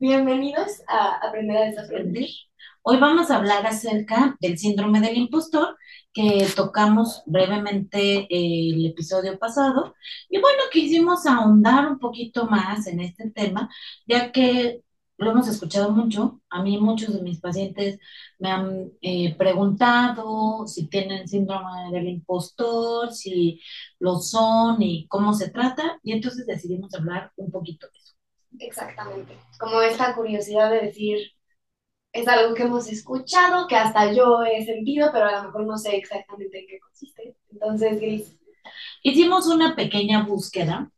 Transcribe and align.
Bienvenidos 0.00 0.82
a 0.88 1.16
Aprender 1.28 1.58
a 1.58 1.66
Desaprender. 1.66 2.26
Hoy 2.80 2.96
vamos 2.98 3.30
a 3.30 3.36
hablar 3.36 3.66
acerca 3.66 4.34
del 4.40 4.56
síndrome 4.58 4.98
del 4.98 5.18
impostor 5.18 5.76
que 6.14 6.46
tocamos 6.56 7.22
brevemente 7.26 8.20
eh, 8.20 8.70
el 8.74 8.86
episodio 8.86 9.38
pasado. 9.38 9.94
Y 10.30 10.40
bueno, 10.40 10.62
quisimos 10.72 11.26
ahondar 11.26 11.86
un 11.86 11.98
poquito 11.98 12.46
más 12.46 12.86
en 12.86 13.00
este 13.00 13.30
tema, 13.30 13.68
ya 14.06 14.32
que 14.32 14.82
lo 15.18 15.32
hemos 15.32 15.48
escuchado 15.48 15.90
mucho. 15.90 16.40
A 16.48 16.62
mí 16.62 16.78
muchos 16.78 17.12
de 17.14 17.20
mis 17.22 17.38
pacientes 17.38 17.98
me 18.38 18.50
han 18.50 18.92
eh, 19.02 19.34
preguntado 19.36 20.66
si 20.66 20.88
tienen 20.88 21.28
síndrome 21.28 21.90
del 21.92 22.08
impostor, 22.08 23.12
si 23.12 23.60
lo 23.98 24.18
son 24.18 24.80
y 24.80 25.06
cómo 25.08 25.34
se 25.34 25.50
trata. 25.50 26.00
Y 26.02 26.12
entonces 26.12 26.46
decidimos 26.46 26.94
hablar 26.94 27.32
un 27.36 27.50
poquito 27.50 27.86
de 27.88 27.98
eso. 27.98 28.09
Exactamente. 28.58 29.36
Como 29.58 29.80
esta 29.80 30.14
curiosidad 30.14 30.70
de 30.70 30.82
decir, 30.82 31.18
es 32.12 32.26
algo 32.26 32.54
que 32.54 32.64
hemos 32.64 32.88
escuchado, 32.88 33.66
que 33.66 33.76
hasta 33.76 34.12
yo 34.12 34.42
he 34.42 34.64
sentido, 34.64 35.10
pero 35.12 35.26
a 35.26 35.32
lo 35.32 35.44
mejor 35.44 35.66
no 35.66 35.78
sé 35.78 35.96
exactamente 35.96 36.60
en 36.60 36.66
qué 36.66 36.78
consiste. 36.80 37.36
Entonces, 37.52 38.00
Gris. 38.00 38.36
Hicimos 39.02 39.46
una 39.46 39.76
pequeña 39.76 40.24
búsqueda. 40.24 40.90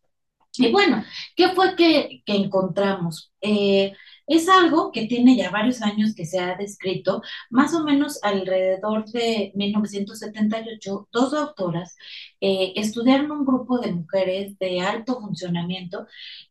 Y 0.54 0.70
bueno, 0.70 1.04
¿qué 1.36 1.50
fue 1.50 1.76
que, 1.76 2.22
que 2.26 2.34
encontramos? 2.34 3.32
Eh, 3.40 3.94
es 4.36 4.48
algo 4.48 4.92
que 4.92 5.06
tiene 5.06 5.36
ya 5.36 5.50
varios 5.50 5.82
años 5.82 6.14
que 6.14 6.24
se 6.24 6.38
ha 6.40 6.56
descrito, 6.56 7.22
más 7.50 7.74
o 7.74 7.84
menos 7.84 8.18
alrededor 8.22 9.04
de 9.06 9.52
1978, 9.54 11.08
dos 11.12 11.34
autoras 11.34 11.96
eh, 12.40 12.72
estudiaron 12.76 13.30
un 13.30 13.44
grupo 13.44 13.78
de 13.78 13.92
mujeres 13.92 14.58
de 14.58 14.80
alto 14.80 15.20
funcionamiento 15.20 16.06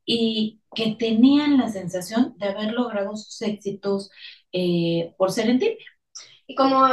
y 0.05 0.61
que 0.75 0.95
tenían 0.97 1.57
la 1.57 1.69
sensación 1.69 2.35
de 2.37 2.49
haber 2.49 2.73
logrado 2.73 3.15
sus 3.15 3.41
éxitos 3.41 4.11
eh, 4.51 5.13
por 5.17 5.31
serendipia. 5.31 5.85
Y 6.47 6.55
como 6.55 6.85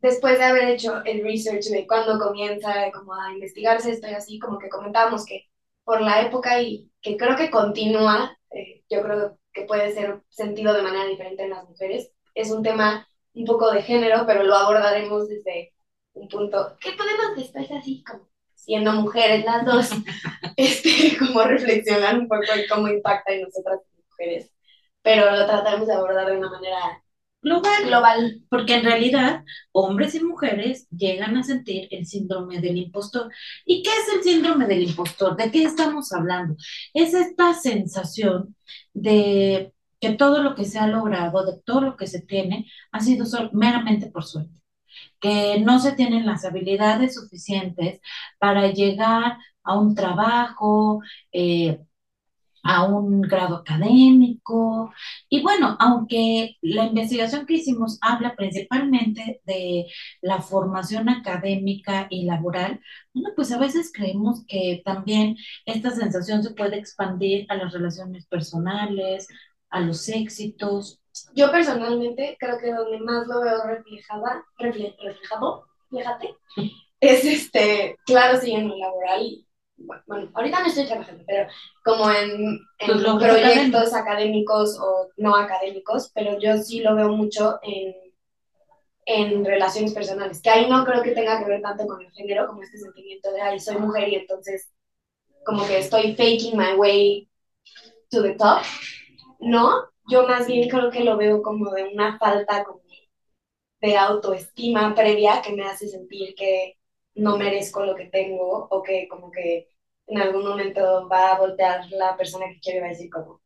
después 0.00 0.38
de 0.38 0.44
haber 0.44 0.68
hecho 0.68 1.02
el 1.04 1.22
research 1.22 1.64
de 1.66 1.86
cuando 1.86 2.18
comienza 2.18 2.90
como 2.92 3.14
a 3.14 3.32
investigarse 3.32 3.90
esto 3.92 4.08
y 4.08 4.14
así, 4.14 4.38
como 4.38 4.58
que 4.58 4.68
comentábamos 4.68 5.24
que 5.24 5.46
por 5.84 6.00
la 6.02 6.22
época 6.22 6.60
y 6.62 6.90
que 7.00 7.16
creo 7.16 7.36
que 7.36 7.50
continúa, 7.50 8.36
eh, 8.50 8.82
yo 8.90 9.02
creo 9.02 9.38
que 9.56 9.62
puede 9.62 9.92
ser 9.92 10.20
sentido 10.28 10.74
de 10.74 10.82
manera 10.82 11.06
diferente 11.06 11.42
en 11.44 11.50
las 11.50 11.66
mujeres. 11.66 12.12
Es 12.34 12.50
un 12.50 12.62
tema 12.62 13.08
un 13.34 13.44
poco 13.46 13.72
de 13.72 13.82
género, 13.82 14.24
pero 14.26 14.42
lo 14.44 14.54
abordaremos 14.54 15.28
desde 15.28 15.72
un 16.12 16.28
punto 16.28 16.76
que 16.80 16.92
podemos 16.92 17.36
después 17.36 17.70
así 17.72 18.04
como 18.04 18.28
siendo 18.54 18.92
mujeres 18.92 19.44
las 19.44 19.64
dos, 19.64 19.90
este, 20.56 21.16
como 21.18 21.42
reflexionar 21.44 22.18
un 22.18 22.28
poco 22.28 22.42
en 22.54 22.68
cómo 22.68 22.88
impacta 22.88 23.32
en 23.32 23.42
nosotras 23.42 23.80
mujeres, 24.10 24.50
pero 25.02 25.30
lo 25.30 25.46
trataremos 25.46 25.86
de 25.86 25.94
abordar 25.94 26.26
de 26.26 26.36
una 26.36 26.50
manera 26.50 27.02
global. 27.84 28.42
Porque 28.48 28.74
en 28.76 28.84
realidad 28.84 29.44
hombres 29.72 30.14
y 30.14 30.22
mujeres 30.22 30.88
llegan 30.90 31.36
a 31.36 31.42
sentir 31.42 31.88
el 31.90 32.06
síndrome 32.06 32.60
del 32.60 32.76
impostor. 32.76 33.30
¿Y 33.64 33.82
qué 33.82 33.90
es 33.90 34.14
el 34.16 34.22
síndrome 34.22 34.66
del 34.66 34.82
impostor? 34.82 35.36
¿De 35.36 35.50
qué 35.50 35.64
estamos 35.64 36.12
hablando? 36.12 36.56
Es 36.94 37.14
esta 37.14 37.54
sensación 37.54 38.56
de 38.94 39.72
que 40.00 40.14
todo 40.14 40.42
lo 40.42 40.54
que 40.54 40.64
se 40.64 40.78
ha 40.78 40.86
logrado, 40.86 41.44
de 41.44 41.60
todo 41.64 41.80
lo 41.80 41.96
que 41.96 42.06
se 42.06 42.20
tiene, 42.22 42.70
ha 42.92 43.00
sido 43.00 43.24
meramente 43.52 44.06
por 44.08 44.24
suerte 44.24 44.60
que 45.20 45.60
no 45.60 45.78
se 45.80 45.92
tienen 45.92 46.26
las 46.26 46.44
habilidades 46.44 47.14
suficientes 47.14 48.00
para 48.38 48.68
llegar 48.72 49.38
a 49.62 49.78
un 49.78 49.94
trabajo, 49.94 51.02
eh, 51.32 51.80
a 52.66 52.84
un 52.84 53.22
grado 53.22 53.56
académico. 53.56 54.92
Y 55.28 55.42
bueno, 55.42 55.76
aunque 55.78 56.56
la 56.62 56.84
investigación 56.84 57.46
que 57.46 57.54
hicimos 57.54 57.98
habla 58.00 58.34
principalmente 58.36 59.40
de 59.44 59.86
la 60.20 60.40
formación 60.40 61.08
académica 61.08 62.06
y 62.10 62.24
laboral, 62.24 62.80
bueno, 63.14 63.30
pues 63.36 63.52
a 63.52 63.58
veces 63.58 63.92
creemos 63.92 64.44
que 64.46 64.82
también 64.84 65.36
esta 65.64 65.90
sensación 65.90 66.42
se 66.42 66.54
puede 66.54 66.76
expandir 66.78 67.46
a 67.48 67.56
las 67.56 67.72
relaciones 67.72 68.26
personales, 68.26 69.28
a 69.70 69.80
los 69.80 70.08
éxitos. 70.08 71.00
Yo 71.34 71.50
personalmente 71.50 72.36
creo 72.38 72.58
que 72.58 72.72
donde 72.72 72.98
más 72.98 73.26
lo 73.26 73.40
veo 73.40 73.62
reflejada, 73.64 74.44
reflejado, 74.58 75.66
fíjate, 75.90 76.34
es 77.00 77.24
este, 77.24 77.96
claro, 78.04 78.38
sí, 78.40 78.52
en 78.52 78.68
lo 78.68 78.76
laboral 78.76 79.46
bueno, 79.76 80.30
ahorita 80.34 80.60
no 80.60 80.66
estoy 80.66 80.86
trabajando, 80.86 81.24
pero 81.26 81.48
como 81.84 82.10
en, 82.10 82.60
en 82.78 83.18
proyectos 83.18 83.94
académicos 83.94 84.78
o 84.80 85.08
no 85.16 85.36
académicos, 85.36 86.10
pero 86.14 86.38
yo 86.38 86.56
sí 86.58 86.80
lo 86.80 86.94
veo 86.94 87.08
mucho 87.10 87.58
en, 87.62 87.94
en 89.06 89.44
relaciones 89.44 89.92
personales, 89.92 90.40
que 90.42 90.50
ahí 90.50 90.68
no 90.68 90.84
creo 90.84 91.02
que 91.02 91.12
tenga 91.12 91.38
que 91.38 91.48
ver 91.48 91.62
tanto 91.62 91.86
con 91.86 92.00
el 92.02 92.10
género 92.12 92.46
como 92.46 92.62
este 92.62 92.78
sentimiento 92.78 93.30
de, 93.32 93.40
ay, 93.40 93.60
soy 93.60 93.76
mujer 93.76 94.08
y 94.08 94.16
entonces 94.16 94.72
como 95.44 95.66
que 95.66 95.78
estoy 95.78 96.16
faking 96.16 96.56
my 96.56 96.74
way 96.76 97.28
to 98.10 98.22
the 98.22 98.34
top. 98.34 98.62
No, 99.40 99.90
yo 100.08 100.26
más 100.26 100.46
bien 100.46 100.68
creo 100.68 100.90
que 100.90 101.04
lo 101.04 101.16
veo 101.16 101.42
como 101.42 101.70
de 101.72 101.84
una 101.84 102.18
falta 102.18 102.64
como 102.64 102.80
de 103.80 103.96
autoestima 103.96 104.94
previa 104.94 105.42
que 105.42 105.52
me 105.52 105.64
hace 105.64 105.88
sentir 105.88 106.34
que 106.34 106.75
no 107.16 107.36
merezco 107.36 107.84
lo 107.84 107.94
que 107.94 108.06
tengo 108.06 108.66
o 108.70 108.82
que 108.82 109.06
como 109.08 109.30
que 109.30 109.68
en 110.06 110.20
algún 110.20 110.46
momento 110.46 111.08
va 111.08 111.32
a 111.32 111.38
voltear 111.38 111.86
la 111.90 112.16
persona 112.16 112.46
que 112.48 112.60
quiere 112.60 112.78
y 112.78 112.82
va 112.82 112.86
a 112.86 112.90
decir 112.90 113.10
como, 113.10 113.40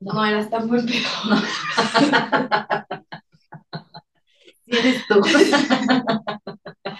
no, 0.00 0.24
eras 0.24 0.50
tan 0.50 0.66
buen 0.66 0.86
pedo. 0.86 1.00
eres 4.66 5.06
tú. 5.06 5.20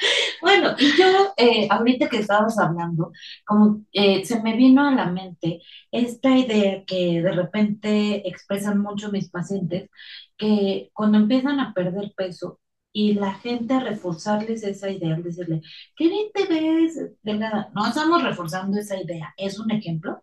bueno, 0.42 0.74
y 0.78 0.96
yo, 0.96 1.32
eh, 1.36 1.66
ahorita 1.70 2.08
que 2.08 2.18
estábamos 2.18 2.58
hablando, 2.58 3.12
como 3.46 3.82
eh, 3.92 4.24
se 4.24 4.42
me 4.42 4.56
vino 4.56 4.86
a 4.86 4.92
la 4.92 5.06
mente 5.06 5.60
esta 5.90 6.36
idea 6.36 6.84
que 6.84 7.22
de 7.22 7.32
repente 7.32 8.28
expresan 8.28 8.80
mucho 8.80 9.10
mis 9.10 9.30
pacientes, 9.30 9.88
que 10.36 10.90
cuando 10.92 11.18
empiezan 11.18 11.60
a 11.60 11.72
perder 11.72 12.12
peso, 12.16 12.60
y 12.92 13.14
la 13.14 13.34
gente 13.34 13.74
a 13.74 13.80
reforzarles 13.80 14.62
esa 14.64 14.90
idea, 14.90 15.14
al 15.14 15.22
decirle, 15.22 15.62
qué 15.96 16.08
bien 16.08 16.30
te 16.34 16.46
ves, 16.46 16.98
delgada. 17.22 17.70
No 17.74 17.86
estamos 17.88 18.22
reforzando 18.22 18.78
esa 18.78 19.00
idea, 19.00 19.32
es 19.36 19.58
un 19.58 19.70
ejemplo. 19.70 20.22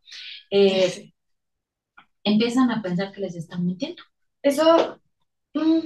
Eh, 0.51 1.11
empiezan 2.23 2.71
a 2.71 2.81
pensar 2.81 3.11
que 3.11 3.21
les 3.21 3.35
están 3.35 3.65
mintiendo. 3.65 4.03
Eso, 4.41 4.99
mm, 5.53 5.79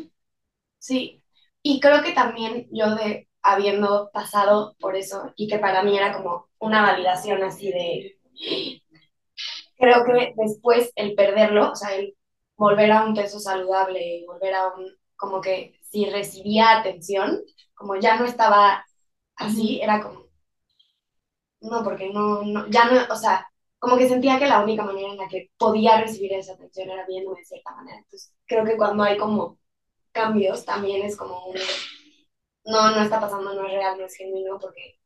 sí. 0.80 1.24
Y 1.64 1.80
creo 1.80 2.04
que 2.04 2.14
también 2.14 2.68
yo 2.72 2.96
de 2.96 3.30
habiendo 3.44 4.12
pasado 4.14 4.76
por 4.80 4.96
eso 4.96 5.34
y 5.36 5.48
que 5.48 5.60
para 5.60 5.84
mí 5.84 5.98
era 5.98 6.14
como 6.16 6.50
una 6.60 6.82
validación 6.84 7.44
así 7.44 7.72
de, 7.72 8.20
creo 9.78 10.06
que 10.06 10.34
después 10.38 10.92
el 10.96 11.16
perderlo, 11.16 11.72
o 11.72 11.76
sea, 11.76 11.96
el 11.96 12.16
volver 12.56 12.92
a 12.92 13.04
un 13.06 13.16
peso 13.16 13.40
saludable, 13.40 14.24
volver 14.28 14.54
a 14.54 14.68
un, 14.68 14.86
como 15.16 15.42
que 15.42 15.76
si 15.92 16.06
recibía 16.10 16.80
atención, 16.80 17.42
como 17.76 17.98
ya 17.98 18.18
no 18.18 18.26
estaba 18.26 18.86
así, 19.36 19.82
era 19.82 20.02
como, 20.04 20.28
no, 21.62 21.84
porque 21.84 22.10
no, 22.12 22.44
no, 22.44 22.68
ya 22.70 22.86
no, 22.86 23.14
o 23.14 23.16
sea, 23.16 23.48
como 23.80 23.98
que 23.98 24.08
sentía 24.10 24.40
que 24.40 24.48
la 24.48 24.64
única 24.64 24.84
manera 24.84 25.10
en 25.10 25.18
la 25.18 25.28
que 25.28 25.50
podía 25.58 26.00
recibir 26.02 26.34
esa 26.34 26.54
atención 26.54 26.90
era 26.90 27.06
viendo 27.08 27.34
de 27.34 27.44
cierta 27.46 27.72
manera. 27.76 27.98
Entonces, 27.98 28.34
creo 28.46 28.66
que 28.66 28.78
cuando 28.78 29.04
hay 29.04 29.18
como 29.18 29.60
cambios, 30.12 30.66
también 30.66 31.06
es 31.06 31.18
como 31.18 31.46
un, 31.48 31.58
no, 32.66 32.92
no 32.92 33.02
está 33.02 33.20
pasando, 33.20 33.54
no 33.54 33.66
es 33.68 33.74
real, 33.74 33.98
no 33.98 34.06
es 34.06 34.16
genuino, 34.16 34.60
porque 34.60 35.00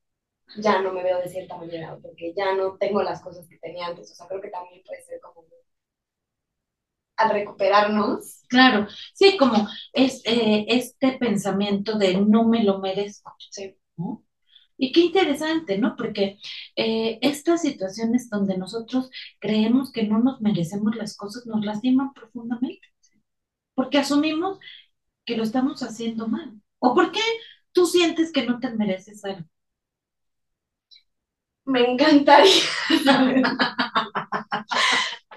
ya 0.58 0.82
no 0.82 0.94
me 0.94 1.04
veo 1.04 1.20
de 1.20 1.30
cierta 1.30 1.58
manera, 1.58 1.98
porque 2.02 2.34
ya 2.36 2.56
no 2.56 2.78
tengo 2.78 3.04
las 3.04 3.22
cosas 3.22 3.48
que 3.50 3.58
tenía 3.60 3.88
antes. 3.88 4.12
O 4.12 4.16
sea, 4.16 4.28
creo 4.28 4.42
que 4.42 4.50
también 4.50 4.84
puede 4.86 5.04
ser 5.04 5.20
como 5.22 5.44
al 7.18 7.32
recuperarnos. 7.32 8.44
Claro, 8.50 8.88
sí, 9.14 9.38
como 9.38 9.68
es, 9.94 10.22
eh, 10.26 10.66
este 10.70 11.14
pensamiento 11.14 11.98
de 11.98 12.18
no 12.18 12.48
me 12.48 12.64
lo 12.64 12.80
merezco. 12.80 13.34
Sí. 13.52 13.76
Y 14.78 14.92
qué 14.92 15.02
interesante, 15.02 15.78
¿no? 15.78 15.96
Porque 15.96 16.38
eh, 16.76 17.18
estas 17.22 17.62
situaciones 17.62 18.30
donde 18.30 18.58
nosotros 18.58 19.10
creemos 19.40 19.92
que 19.92 20.04
no 20.04 20.20
nos 20.20 20.42
merecemos 20.42 20.96
las 20.96 21.16
cosas 21.16 21.46
nos 21.46 21.64
lastiman 21.64 22.14
profundamente. 22.14 22.88
Porque 23.76 24.00
asumimos 24.00 24.60
que 25.26 25.38
lo 25.38 25.44
estamos 25.44 25.84
haciendo 25.84 26.28
mal. 26.28 26.62
¿O 26.80 26.96
por 26.96 27.12
qué 27.12 27.22
tú 27.74 27.86
sientes 27.88 28.32
que 28.34 28.46
no 28.46 28.60
te 28.60 28.72
mereces 28.72 29.24
algo? 29.26 29.48
Me 31.66 31.82
encantaría 31.92 32.64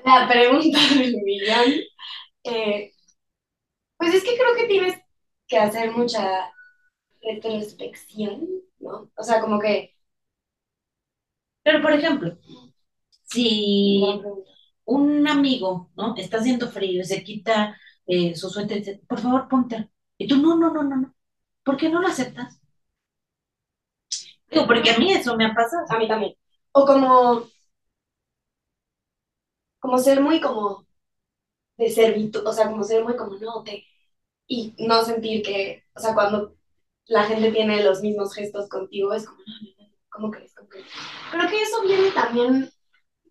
la 0.08 0.28
pregunta 0.28 0.78
del 0.94 1.16
millón. 1.22 1.72
Eh, 2.44 2.93
pues 3.96 4.14
es 4.14 4.25
que 4.25 4.37
creo 4.37 4.55
que 4.56 4.66
tienes 4.66 4.99
que 5.46 5.58
hacer 5.58 5.90
mucha 5.93 6.52
retrospección, 7.22 8.49
¿no? 8.81 9.10
O 9.16 9.22
sea, 9.22 9.40
como 9.40 9.58
que... 9.60 9.96
Pero, 11.62 11.82
por 11.82 11.93
ejemplo, 11.93 12.38
si 13.25 14.02
un 14.87 15.28
amigo, 15.28 15.90
¿no? 15.96 16.16
Está 16.16 16.38
haciendo 16.38 16.69
frío 16.70 17.02
y 17.02 17.05
se 17.05 17.25
quita 17.25 17.78
eh, 18.06 18.34
su 18.37 18.50
suéter 18.50 18.78
y 18.78 18.81
dice, 18.81 19.02
por 19.08 19.20
favor, 19.20 19.49
ponte. 19.49 19.90
Y 20.19 20.28
tú, 20.28 20.37
no, 20.38 20.56
no, 20.56 20.72
no, 20.72 20.82
no, 20.84 20.96
no. 20.96 21.14
¿Por 21.64 21.76
qué 21.76 21.88
no 21.90 22.00
lo 22.00 22.08
aceptas? 22.08 22.60
Digo, 24.50 24.66
porque 24.66 24.90
a 24.90 24.99
mí 24.99 25.12
eso 25.12 25.37
me 25.37 25.44
ha 25.46 25.55
pasado. 25.55 25.84
A 25.90 25.99
mí 25.99 26.08
también. 26.08 26.34
O 26.72 26.84
como, 26.87 27.44
como 29.80 29.98
ser 29.98 30.20
muy 30.20 30.40
como 30.40 30.86
de 31.76 31.90
servitud, 31.90 32.46
o 32.46 32.52
sea, 32.52 32.66
como 32.70 32.82
ser 32.84 33.04
muy 33.04 33.16
como, 33.16 33.36
no, 33.38 33.62
te, 33.64 33.84
y 34.46 34.75
no 34.78 35.04
sentir 35.04 35.42
que, 35.42 35.84
o 35.94 36.00
sea, 36.00 36.14
cuando 36.14 36.54
la 37.06 37.25
gente 37.25 37.52
tiene 37.52 37.82
los 37.84 38.02
mismos 38.02 38.34
gestos 38.34 38.69
contigo, 38.69 39.14
es 39.14 39.26
como, 39.26 39.38
no, 39.40 39.46
no, 39.62 39.88
no, 39.88 39.94
¿cómo 40.10 40.30
crees? 40.30 40.54
¿Cómo 40.54 40.69
crees? 40.69 40.86
Creo 41.32 41.48
que 41.50 41.62
eso 41.62 41.82
viene 41.82 42.10
también, 42.12 42.70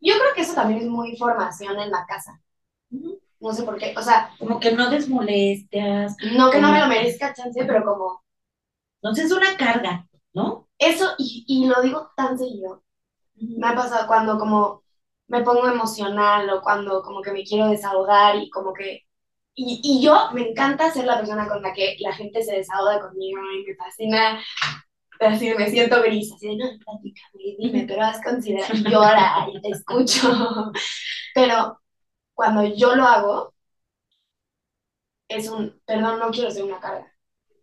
yo 0.01 0.13
creo 0.19 0.33
que 0.35 0.41
eso 0.41 0.53
también 0.55 0.81
es 0.81 0.87
muy 0.87 1.17
formación 1.17 1.79
en 1.79 1.91
la 1.91 2.05
casa. 2.07 2.41
No 3.39 3.53
sé 3.53 3.63
por 3.63 3.77
qué, 3.77 3.93
o 3.97 4.01
sea, 4.01 4.31
Como 4.39 4.59
que 4.59 4.71
no 4.71 4.89
des 4.89 5.07
molestias. 5.09 6.15
no 6.35 6.49
que 6.51 6.59
no 6.59 6.71
me 6.71 6.79
lo 6.79 6.87
merezca 6.87 7.33
chance, 7.33 7.63
pero 7.65 7.83
como 7.85 8.21
Entonces 9.01 9.25
es 9.25 9.31
una 9.31 9.57
carga, 9.57 10.07
¿no? 10.33 10.67
eso, 10.79 11.05
y, 11.17 11.45
y 11.47 11.65
lo 11.67 11.81
digo 11.81 12.11
tan 12.15 12.37
seguido, 12.37 12.83
me 13.35 13.67
ha 13.67 13.75
pasado 13.75 14.07
cuando 14.07 14.37
como 14.39 14.83
me 15.27 15.41
pongo 15.43 15.67
emocional 15.67 16.49
o 16.49 16.61
cuando 16.61 17.01
como 17.03 17.21
que 17.21 17.31
me 17.31 17.43
quiero 17.43 17.69
desahogar 17.69 18.35
y 18.37 18.49
como 18.49 18.73
que... 18.73 19.03
Y, 19.55 19.81
y 19.83 20.03
yo 20.05 20.29
me 20.33 20.49
encanta 20.51 20.91
ser 20.91 21.05
la 21.05 21.17
persona 21.17 21.47
con 21.47 21.61
la 21.63 21.73
que 21.73 21.95
la 21.99 22.13
gente 22.13 22.43
se 22.43 22.57
desahoga 22.57 23.01
conmigo 23.01 23.39
y 23.53 23.65
me 23.67 23.75
fascina, 23.75 24.39
así 25.19 25.53
me 25.55 25.69
siento 25.69 26.01
gris, 26.03 26.31
así 26.33 26.47
de, 26.49 26.57
no, 26.57 26.65
platícame, 26.85 27.55
dime, 27.59 27.85
pero 27.87 28.03
has 28.03 28.21
considerado, 28.23 28.73
llora 28.75 29.47
y 29.53 29.61
te 29.61 29.69
escucho. 29.69 30.29
Pero 31.35 31.79
cuando 32.35 32.63
yo 32.75 32.95
lo 32.95 33.03
hago, 33.05 33.53
es 35.29 35.47
un, 35.49 35.81
perdón, 35.85 36.19
no 36.19 36.31
quiero 36.31 36.51
ser 36.51 36.63
una 36.65 36.79
carga. 36.81 37.13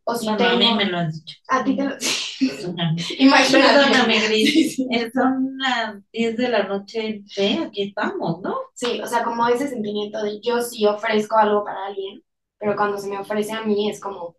O 0.07 0.15
si 0.15 0.27
Bueno, 0.27 0.45
a 0.49 0.57
mí 0.57 0.75
me 0.75 0.85
lo 0.87 0.99
has 0.99 1.15
dicho. 1.15 1.37
a 1.49 1.65
ti 1.65 1.77
te 1.77 1.83
lo... 1.85 1.91
Imagínate. 3.19 3.75
Perdóname, 3.75 4.21
Gris. 4.29 4.79
Eh, 4.91 5.11
Son 5.13 5.57
las 5.59 5.97
10 6.13 6.37
de 6.37 6.49
la 6.49 6.65
noche. 6.65 7.23
Sí, 7.27 7.59
aquí 7.65 7.83
estamos, 7.85 8.41
¿no? 8.43 8.55
Sí, 8.75 9.01
o 9.01 9.07
sea, 9.07 9.25
como 9.25 9.47
ese 9.49 9.69
sentimiento 9.69 10.23
de 10.23 10.41
yo 10.41 10.61
sí 10.61 10.85
ofrezco 10.87 11.37
algo 11.39 11.65
para 11.65 11.87
alguien, 11.87 12.23
pero 12.59 12.77
cuando 12.77 12.99
se 12.99 13.09
me 13.09 13.19
ofrece 13.19 13.53
a 13.53 13.63
mí 13.63 13.89
es 13.91 14.01
como, 14.01 14.37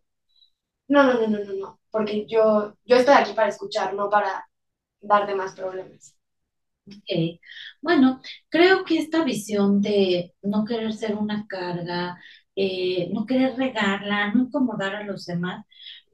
no, 0.87 1.03
no, 1.03 1.13
no, 1.15 1.27
no, 1.27 1.39
no, 1.45 1.53
no, 1.53 1.79
porque 1.91 2.25
yo, 2.27 2.75
yo 2.85 2.95
estoy 2.97 3.15
aquí 3.15 3.33
para 3.33 3.49
escuchar, 3.49 3.93
no 3.95 4.09
para 4.09 4.47
darte 5.01 5.35
más 5.35 5.53
problemas. 5.55 6.15
Ok. 6.87 7.39
Bueno, 7.81 8.21
creo 8.49 8.83
que 8.85 8.97
esta 8.99 9.23
visión 9.23 9.81
de 9.81 10.33
no 10.43 10.65
querer 10.65 10.93
ser 10.93 11.15
una 11.15 11.47
carga, 11.47 12.19
eh, 12.55 13.09
no 13.13 13.25
querer 13.25 13.55
regarla, 13.57 14.33
no 14.33 14.43
incomodar 14.43 14.95
a 14.95 15.03
los 15.03 15.25
demás, 15.25 15.65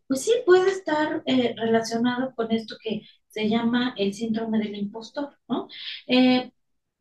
pues 0.08 0.24
sí 0.24 0.32
puede 0.46 0.72
estar 0.72 1.24
eh, 1.26 1.54
relacionado 1.58 2.34
con 2.36 2.52
esto 2.52 2.76
que 2.82 3.04
se 3.30 3.48
llama 3.50 3.94
el 3.98 4.14
síndrome 4.14 4.60
del 4.60 4.76
impostor, 4.76 5.38
¿no? 5.48 5.68
Eh, 6.08 6.52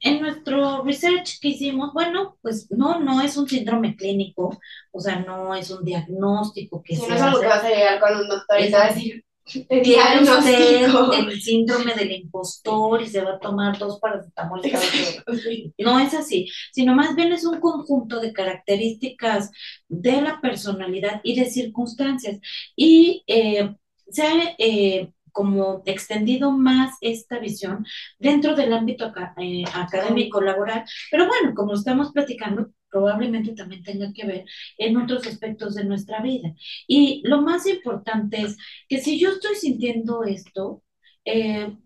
en 0.01 0.21
nuestro 0.21 0.83
research 0.83 1.41
que 1.41 1.49
hicimos, 1.49 1.93
bueno, 1.93 2.39
pues 2.41 2.71
no, 2.71 3.01
no 3.01 3.21
es 3.21 3.37
un 3.37 3.49
síndrome 3.49 3.97
clínico, 3.97 4.59
o 4.93 5.01
sea, 5.01 5.21
no 5.21 5.55
es 5.55 5.71
un 5.71 5.85
diagnóstico 5.85 6.83
que 6.83 6.97
se 6.97 7.07
no 7.07 7.15
es 7.15 7.21
algo 7.21 7.41
que 7.41 7.47
vas 7.47 7.65
a 7.65 7.69
llegar 7.69 8.01
con 8.01 8.17
un 8.17 8.29
doctor 8.29 8.61
y 8.61 8.71
te 8.71 8.77
va 8.77 8.85
a 8.85 8.93
decir, 8.95 9.25
Tiene 9.50 10.23
usted 10.23 11.29
el 11.29 11.41
síndrome 11.41 11.94
del 11.94 12.12
impostor 12.12 13.02
y 13.02 13.06
se 13.06 13.23
va 13.23 13.32
a 13.32 13.38
tomar 13.38 13.79
dos 13.79 13.99
paracetamol 13.99 14.61
cada 14.62 14.81
día. 14.81 15.25
Sí. 15.43 15.73
No 15.79 15.99
es 15.99 16.14
así, 16.14 16.49
sino 16.73 16.94
más 16.94 17.14
bien 17.14 17.32
es 17.32 17.44
un 17.44 17.61
conjunto 17.61 18.20
de 18.20 18.32
características 18.32 19.50
de 19.88 20.23
la 20.23 20.41
personalidad 20.41 21.20
y 21.23 21.38
de 21.38 21.47
circunstancias. 21.47 22.41
Y 22.76 23.25
eh, 23.26 23.75
se 24.11 24.23
ha 24.23 24.55
eh, 24.58 25.12
como 25.32 25.82
extendido 25.87 26.50
más 26.50 26.97
esta 27.00 27.38
visión 27.38 27.87
dentro 28.19 28.55
del 28.55 28.73
ámbito 28.73 29.12
eh, 29.38 29.64
académico 29.75 30.41
laboral, 30.41 30.85
pero 31.11 31.26
bueno, 31.26 31.55
como 31.55 31.75
estamos 31.75 32.12
platicando, 32.12 32.70
probablemente 32.91 33.53
también 33.55 33.83
tenga 33.83 34.13
que 34.13 34.27
ver 34.27 34.45
en 34.79 34.97
otros 34.97 35.27
aspectos 35.27 35.75
de 35.75 35.85
nuestra 35.85 36.21
vida. 36.21 36.55
Y 36.87 37.23
lo 37.25 37.43
más 37.43 37.67
importante 37.67 38.43
es 38.43 38.57
que 38.89 38.99
si 38.99 39.19
yo 39.19 39.31
estoy 39.31 39.55
sintiendo 39.57 40.25
esto, 40.25 40.83
eh, 41.25 41.77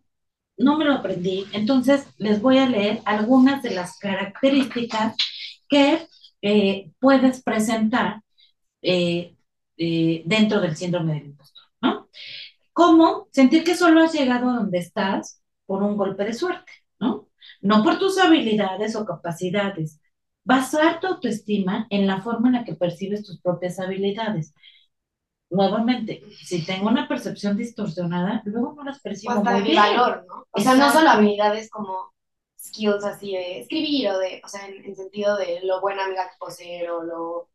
no 0.56 0.78
me 0.78 0.84
lo 0.84 0.94
aprendí, 0.94 1.46
entonces 1.52 2.06
les 2.18 2.40
voy 2.40 2.58
a 2.58 2.68
leer 2.68 3.00
algunas 3.04 3.62
de 3.62 3.70
las 3.70 3.98
características 3.98 5.16
que 5.68 6.06
eh, 6.42 6.92
puedes 7.00 7.42
presentar 7.42 8.22
eh, 8.82 9.36
dentro 9.76 10.60
del 10.60 10.76
síndrome 10.76 11.14
del 11.14 11.26
impostor, 11.26 11.64
¿no? 11.82 12.08
Como 12.72 13.28
sentir 13.32 13.64
que 13.64 13.74
solo 13.76 14.02
has 14.02 14.12
llegado 14.12 14.50
a 14.50 14.54
donde 14.54 14.78
estás 14.78 15.42
por 15.66 15.82
un 15.82 15.96
golpe 15.96 16.24
de 16.24 16.34
suerte, 16.34 16.72
¿no? 17.00 17.28
No 17.60 17.82
por 17.82 17.98
tus 17.98 18.18
habilidades 18.18 18.94
o 18.96 19.04
capacidades. 19.04 20.00
Basar 20.44 21.00
tu 21.00 21.06
autoestima 21.08 21.86
en 21.90 22.06
la 22.06 22.22
forma 22.22 22.48
en 22.48 22.54
la 22.54 22.64
que 22.64 22.74
percibes 22.74 23.24
tus 23.24 23.40
propias 23.40 23.78
habilidades. 23.80 24.54
Nuevamente, 25.50 26.22
si 26.42 26.64
tengo 26.66 26.88
una 26.88 27.08
percepción 27.08 27.56
distorsionada, 27.56 28.42
luego 28.44 28.74
no 28.74 28.84
las 28.84 29.00
percibo 29.00 29.34
hasta 29.34 29.50
muy 29.50 29.54
de 29.54 29.62
mi 29.62 29.70
bien. 29.70 29.76
valor, 29.76 30.24
¿no? 30.28 30.46
O 30.50 30.60
sea, 30.60 30.74
no 30.74 30.90
solo 30.92 31.10
habilidades 31.10 31.70
como 31.70 32.12
skills 32.58 33.04
así 33.04 33.32
de 33.32 33.60
escribir 33.60 34.08
o 34.10 34.18
de, 34.18 34.40
o 34.44 34.48
sea, 34.48 34.66
en, 34.66 34.84
en 34.84 34.96
sentido 34.96 35.36
de 35.36 35.60
lo 35.62 35.80
buena 35.80 36.04
amiga 36.04 36.28
que 36.28 36.36
puedo 36.38 36.52
ser 36.52 36.90
o 36.90 37.02
lo... 37.04 37.48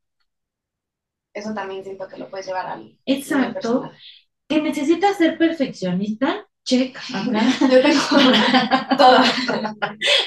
Eso 1.33 1.53
también 1.55 1.83
siento 1.83 2.07
que 2.07 2.17
lo 2.17 2.29
puedes 2.29 2.47
llevar 2.47 2.67
al 2.67 2.99
Exacto. 3.05 3.91
Que 4.47 4.61
necesitas 4.61 5.17
ser 5.17 5.37
perfeccionista, 5.37 6.48
check, 6.69 6.97
acá. 7.13 7.41
Yo 7.61 7.81
tengo 7.81 8.01
todo. 8.97 9.17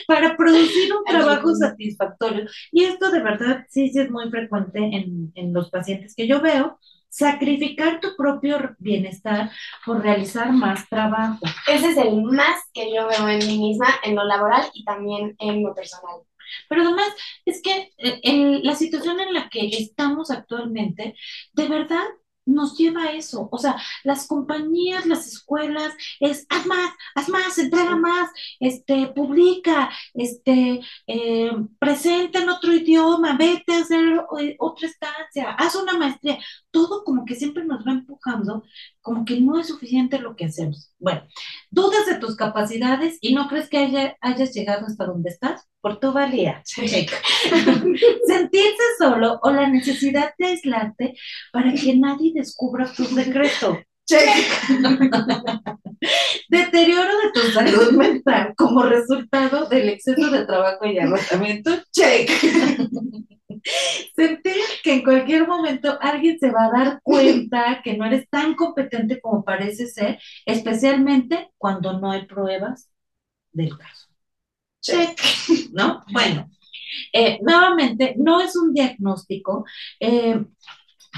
para 0.06 0.36
producir 0.36 0.92
un 0.92 1.04
trabajo 1.04 1.54
satisfactorio. 1.54 2.46
Y 2.72 2.84
esto 2.84 3.10
de 3.10 3.22
verdad 3.22 3.64
sí, 3.70 3.90
sí 3.90 4.00
es 4.00 4.10
muy 4.10 4.28
frecuente 4.30 4.78
en, 4.78 5.32
en 5.34 5.52
los 5.52 5.70
pacientes 5.70 6.14
que 6.16 6.26
yo 6.26 6.40
veo. 6.40 6.78
Sacrificar 7.08 8.00
tu 8.00 8.16
propio 8.16 8.74
bienestar 8.78 9.50
por 9.84 10.02
realizar 10.02 10.50
más 10.50 10.88
trabajo. 10.88 11.38
Ese 11.68 11.90
es 11.90 11.96
el 11.98 12.22
más 12.22 12.58
que 12.72 12.92
yo 12.94 13.06
veo 13.06 13.28
en 13.28 13.46
mí 13.46 13.58
misma, 13.58 13.86
en 14.02 14.16
lo 14.16 14.24
laboral 14.24 14.70
y 14.72 14.82
también 14.84 15.36
en 15.38 15.62
lo 15.62 15.74
personal. 15.74 16.22
Pero 16.68 16.82
además 16.82 17.08
es 17.44 17.60
que 17.62 17.92
eh, 17.98 18.20
en 18.22 18.62
la 18.64 18.74
situación 18.74 19.20
en 19.20 19.34
la 19.34 19.48
que 19.50 19.68
estamos 19.68 20.30
actualmente, 20.30 21.14
de 21.52 21.68
verdad 21.68 22.04
nos 22.44 22.76
lleva 22.76 23.04
a 23.04 23.12
eso. 23.12 23.48
O 23.50 23.58
sea, 23.58 23.76
las 24.04 24.26
compañías, 24.26 25.06
las 25.06 25.26
escuelas, 25.26 25.92
es 26.20 26.46
haz 26.48 26.66
más, 26.66 26.92
haz 27.14 27.28
más, 27.28 27.58
entrega 27.58 27.96
más, 27.96 28.30
este, 28.60 29.08
publica, 29.08 29.90
este, 30.14 30.80
eh, 31.06 31.52
presenta 31.78 32.40
en 32.40 32.48
otro 32.48 32.72
idioma, 32.72 33.36
vete 33.36 33.74
a 33.74 33.80
hacer 33.80 34.24
eh, 34.40 34.56
otra 34.58 34.88
estancia, 34.88 35.50
haz 35.52 35.74
una 35.76 35.96
maestría. 35.96 36.38
Todo 36.70 37.04
como 37.04 37.24
que 37.24 37.34
siempre 37.34 37.64
nos 37.64 37.86
va 37.86 37.92
empujando, 37.92 38.64
como 39.02 39.24
que 39.24 39.40
no 39.40 39.58
es 39.60 39.66
suficiente 39.68 40.18
lo 40.18 40.36
que 40.36 40.46
hacemos. 40.46 40.92
Bueno, 40.98 41.22
dudas 41.70 42.06
de 42.06 42.16
tus 42.16 42.36
capacidades 42.36 43.18
y 43.20 43.34
no 43.34 43.48
crees 43.48 43.68
que 43.68 43.78
haya- 43.78 44.16
hayas 44.20 44.54
llegado 44.54 44.86
hasta 44.86 45.04
donde 45.06 45.30
estás 45.30 45.68
por 45.80 45.98
tu 46.00 46.12
valía. 46.12 46.62
Check. 46.64 47.10
Sentirse 48.26 48.82
solo 48.98 49.38
o 49.42 49.50
la 49.50 49.68
necesidad 49.68 50.32
de 50.38 50.46
aislarte 50.46 51.14
para 51.52 51.72
que 51.74 51.96
nadie 51.96 52.32
descubra 52.34 52.90
tu 52.92 53.04
secreto. 53.04 53.78
Deterioro 56.48 57.10
de 57.18 57.32
tu 57.32 57.40
salud 57.52 57.92
mental 57.92 58.52
como 58.56 58.82
resultado 58.82 59.68
del 59.68 59.88
exceso 59.90 60.30
de 60.30 60.44
trabajo 60.44 60.84
y 60.86 60.98
agotamiento. 60.98 61.70
Check. 61.92 62.30
Sentir 64.16 64.62
que 64.82 64.94
en 64.94 65.04
cualquier 65.04 65.46
momento 65.46 65.98
alguien 66.00 66.38
se 66.38 66.50
va 66.50 66.66
a 66.66 66.70
dar 66.70 67.00
cuenta 67.02 67.80
que 67.82 67.96
no 67.96 68.04
eres 68.06 68.28
tan 68.28 68.54
competente 68.54 69.20
como 69.20 69.44
parece 69.44 69.86
ser, 69.86 70.18
especialmente 70.46 71.50
cuando 71.58 71.98
no 71.98 72.10
hay 72.10 72.26
pruebas 72.26 72.90
del 73.52 73.76
caso. 73.76 74.08
Check. 74.80 75.18
¿No? 75.72 76.04
Bueno, 76.12 76.50
eh, 77.12 77.38
nuevamente, 77.42 78.14
no 78.18 78.40
es 78.40 78.56
un 78.56 78.74
diagnóstico, 78.74 79.64
eh, 80.00 80.44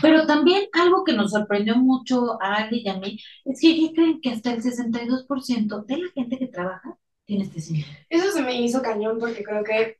pero 0.02 0.26
también 0.26 0.64
algo 0.72 1.04
que 1.04 1.12
nos 1.12 1.32
sorprendió 1.32 1.76
mucho 1.76 2.40
a 2.42 2.56
Ali 2.56 2.82
y 2.84 2.88
a 2.88 2.98
mí 2.98 3.18
es 3.44 3.60
que 3.60 3.76
¿qué 3.76 3.92
creen 3.94 4.20
que 4.20 4.30
hasta 4.30 4.52
el 4.52 4.62
62% 4.62 5.84
de 5.84 5.98
la 5.98 6.10
gente 6.14 6.38
que 6.38 6.48
trabaja 6.48 6.98
tiene 7.24 7.44
este 7.44 7.60
síndrome. 7.60 8.06
Eso 8.10 8.32
se 8.32 8.42
me 8.42 8.60
hizo 8.60 8.82
cañón 8.82 9.18
porque 9.18 9.42
creo 9.42 9.64
que 9.64 9.98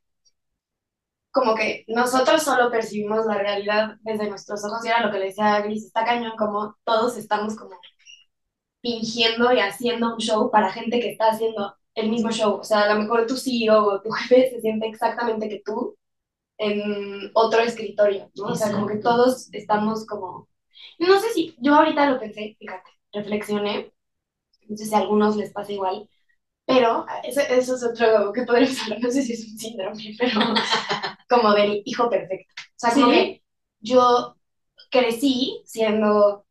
como 1.35 1.53
que 1.53 1.83
nosotros 1.89 2.43
solo 2.43 2.71
percibimos 2.71 3.25
la 3.25 3.37
realidad 3.37 3.97
desde 4.03 4.29
nuestros 4.29 4.63
ojos 4.63 4.85
y 4.85 4.87
era 4.87 5.05
lo 5.05 5.11
que 5.11 5.19
le 5.19 5.25
decía 5.25 5.55
a 5.55 5.61
Gris, 5.61 5.85
está 5.85 6.05
cañón 6.05 6.37
como 6.37 6.77
todos 6.85 7.17
estamos 7.17 7.57
como 7.57 7.75
fingiendo 8.81 9.51
y 9.51 9.59
haciendo 9.59 10.13
un 10.13 10.19
show 10.19 10.49
para 10.49 10.71
gente 10.71 11.01
que 11.01 11.11
está 11.11 11.31
haciendo 11.31 11.75
el 11.93 12.09
mismo 12.09 12.31
show. 12.31 12.53
O 12.53 12.63
sea, 12.63 12.83
a 12.83 12.93
lo 12.93 13.01
mejor 13.01 13.27
tu 13.27 13.35
CEO 13.35 13.85
o 13.85 14.01
tu 14.01 14.11
jefe 14.11 14.49
se 14.49 14.61
siente 14.61 14.87
exactamente 14.87 15.49
que 15.49 15.61
tú 15.65 15.97
en 16.57 17.31
otro 17.33 17.61
escritorio, 17.61 18.31
¿no? 18.35 18.45
O 18.53 18.55
sea, 18.55 18.71
como 18.71 18.87
que 18.87 18.97
todos 18.97 19.49
estamos 19.53 20.05
como... 20.05 20.47
No 20.99 21.19
sé 21.19 21.33
si, 21.33 21.55
yo 21.59 21.75
ahorita 21.75 22.09
lo 22.11 22.19
pensé, 22.19 22.55
fíjate, 22.57 22.89
reflexioné, 23.11 23.91
no 24.69 24.77
sé 24.77 24.85
si 24.85 24.95
a 24.95 24.99
algunos 24.99 25.35
les 25.35 25.51
pasa 25.51 25.73
igual, 25.73 26.09
pero 26.65 27.05
eso, 27.23 27.41
eso 27.41 27.75
es 27.75 27.83
otro 27.83 28.33
que 28.33 28.43
podríamos 28.43 28.81
hablar, 28.83 28.99
no 29.01 29.11
sé 29.11 29.21
si 29.21 29.33
es 29.33 29.47
un 29.47 29.57
síndrome, 29.57 30.15
pero 30.17 30.39
como 31.29 31.53
del 31.53 31.81
hijo 31.85 32.09
perfecto. 32.09 32.53
O 32.57 32.73
sea, 32.75 32.91
como 32.93 33.09
que 33.11 33.43
yo 33.79 34.35
crecí 34.89 35.61
siendo 35.65 36.45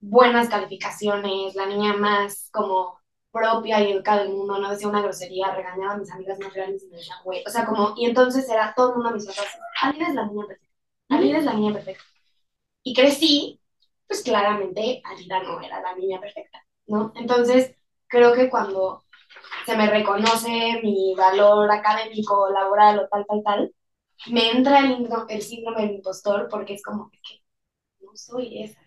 buenas 0.00 0.48
calificaciones, 0.48 1.54
la 1.54 1.66
niña 1.66 1.94
más 1.94 2.48
como 2.52 2.98
propia 3.32 3.80
y 3.80 3.92
educada 3.92 4.22
del 4.22 4.32
mundo, 4.32 4.58
no 4.58 4.70
decía 4.70 4.88
una 4.88 5.02
grosería, 5.02 5.52
regañaba 5.54 5.94
a 5.94 5.96
mis 5.98 6.10
amigas 6.12 6.38
más 6.38 6.54
reales 6.54 6.84
y 6.84 6.88
me 6.88 6.98
decía, 6.98 7.16
güey, 7.24 7.42
o 7.44 7.50
sea, 7.50 7.66
como, 7.66 7.94
y 7.96 8.06
entonces 8.06 8.48
era 8.48 8.72
todo 8.76 8.90
el 8.90 8.94
mundo 8.94 9.10
a 9.10 9.12
mis 9.12 9.26
papás, 9.26 9.58
Alida 9.82 10.08
es 10.08 10.14
la 10.14 10.26
niña 10.26 10.46
perfecta, 10.46 10.74
Alida 11.08 11.38
es 11.38 11.44
la 11.44 11.54
niña 11.54 11.72
perfecta. 11.72 12.04
Y 12.84 12.94
crecí, 12.94 13.60
pues 14.06 14.22
claramente 14.22 15.02
Alida 15.04 15.42
no 15.42 15.60
era 15.60 15.80
la 15.80 15.96
niña 15.96 16.20
perfecta, 16.20 16.64
¿no? 16.86 17.12
Entonces, 17.16 17.74
creo 18.06 18.34
que 18.34 18.50
cuando 18.50 19.03
se 19.64 19.76
me 19.76 19.86
reconoce 19.86 20.80
mi 20.82 21.14
valor 21.16 21.70
académico, 21.70 22.50
laboral 22.50 22.98
o 23.00 23.08
tal, 23.08 23.24
tal, 23.26 23.42
tal, 23.42 23.74
me 24.30 24.50
entra 24.50 24.80
el, 24.80 25.08
el 25.28 25.42
síndrome 25.42 25.82
del 25.82 25.96
impostor 25.96 26.48
porque 26.50 26.74
es 26.74 26.82
como 26.82 27.10
que 27.10 27.42
no 28.00 28.14
soy 28.14 28.62
esa. 28.62 28.80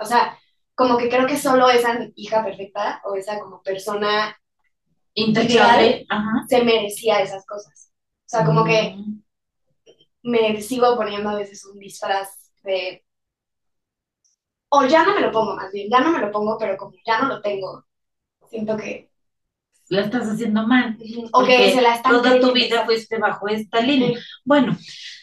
O 0.00 0.04
sea, 0.04 0.38
como 0.74 0.96
que 0.96 1.08
creo 1.08 1.26
que 1.26 1.36
solo 1.36 1.68
esa 1.70 1.98
hija 2.14 2.44
perfecta 2.44 3.00
o 3.04 3.14
esa 3.14 3.38
como 3.40 3.62
persona 3.62 4.36
integral 5.14 6.06
se 6.48 6.62
merecía 6.62 7.20
esas 7.20 7.44
cosas. 7.46 7.92
O 8.26 8.28
sea, 8.28 8.44
como 8.44 8.64
que 8.64 8.94
mm. 8.96 9.22
me 10.22 10.60
sigo 10.62 10.96
poniendo 10.96 11.30
a 11.30 11.36
veces 11.36 11.64
un 11.64 11.78
disfraz 11.78 12.52
de... 12.62 13.04
O 14.70 14.84
ya 14.84 15.04
no 15.04 15.14
me 15.14 15.22
lo 15.22 15.32
pongo 15.32 15.56
más 15.56 15.72
bien, 15.72 15.88
ya 15.90 16.00
no 16.00 16.10
me 16.10 16.20
lo 16.20 16.30
pongo, 16.30 16.58
pero 16.58 16.76
como 16.76 16.92
ya 17.04 17.20
no 17.20 17.28
lo 17.28 17.40
tengo, 17.40 17.84
siento 18.48 18.76
que 18.76 19.07
la 19.88 20.02
estás 20.02 20.28
haciendo 20.28 20.66
mal. 20.66 20.96
O 21.32 21.44
que 21.44 21.72
se 21.72 21.80
la 21.80 21.94
están 21.94 22.12
Toda 22.12 22.40
tu 22.40 22.52
vida 22.52 22.84
fuiste 22.84 23.18
bajo 23.18 23.48
esta 23.48 23.80
línea. 23.80 24.18
Bueno, 24.44 24.76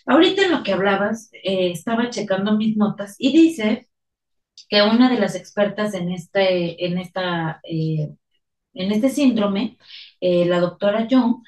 ahorita 0.05 0.45
en 0.45 0.51
lo 0.51 0.63
que 0.63 0.73
hablabas, 0.73 1.29
eh, 1.33 1.71
estaba 1.71 2.09
checando 2.09 2.57
mis 2.57 2.77
notas 2.77 3.15
y 3.17 3.31
dice 3.31 3.87
que 4.69 4.81
una 4.81 5.09
de 5.09 5.19
las 5.19 5.35
expertas 5.35 5.93
en 5.93 6.11
este, 6.11 6.85
en 6.85 6.97
esta, 6.97 7.59
eh, 7.63 8.09
en 8.73 8.91
este 8.91 9.09
síndrome, 9.09 9.77
eh, 10.19 10.45
la 10.45 10.59
doctora 10.59 11.07
Young, 11.07 11.43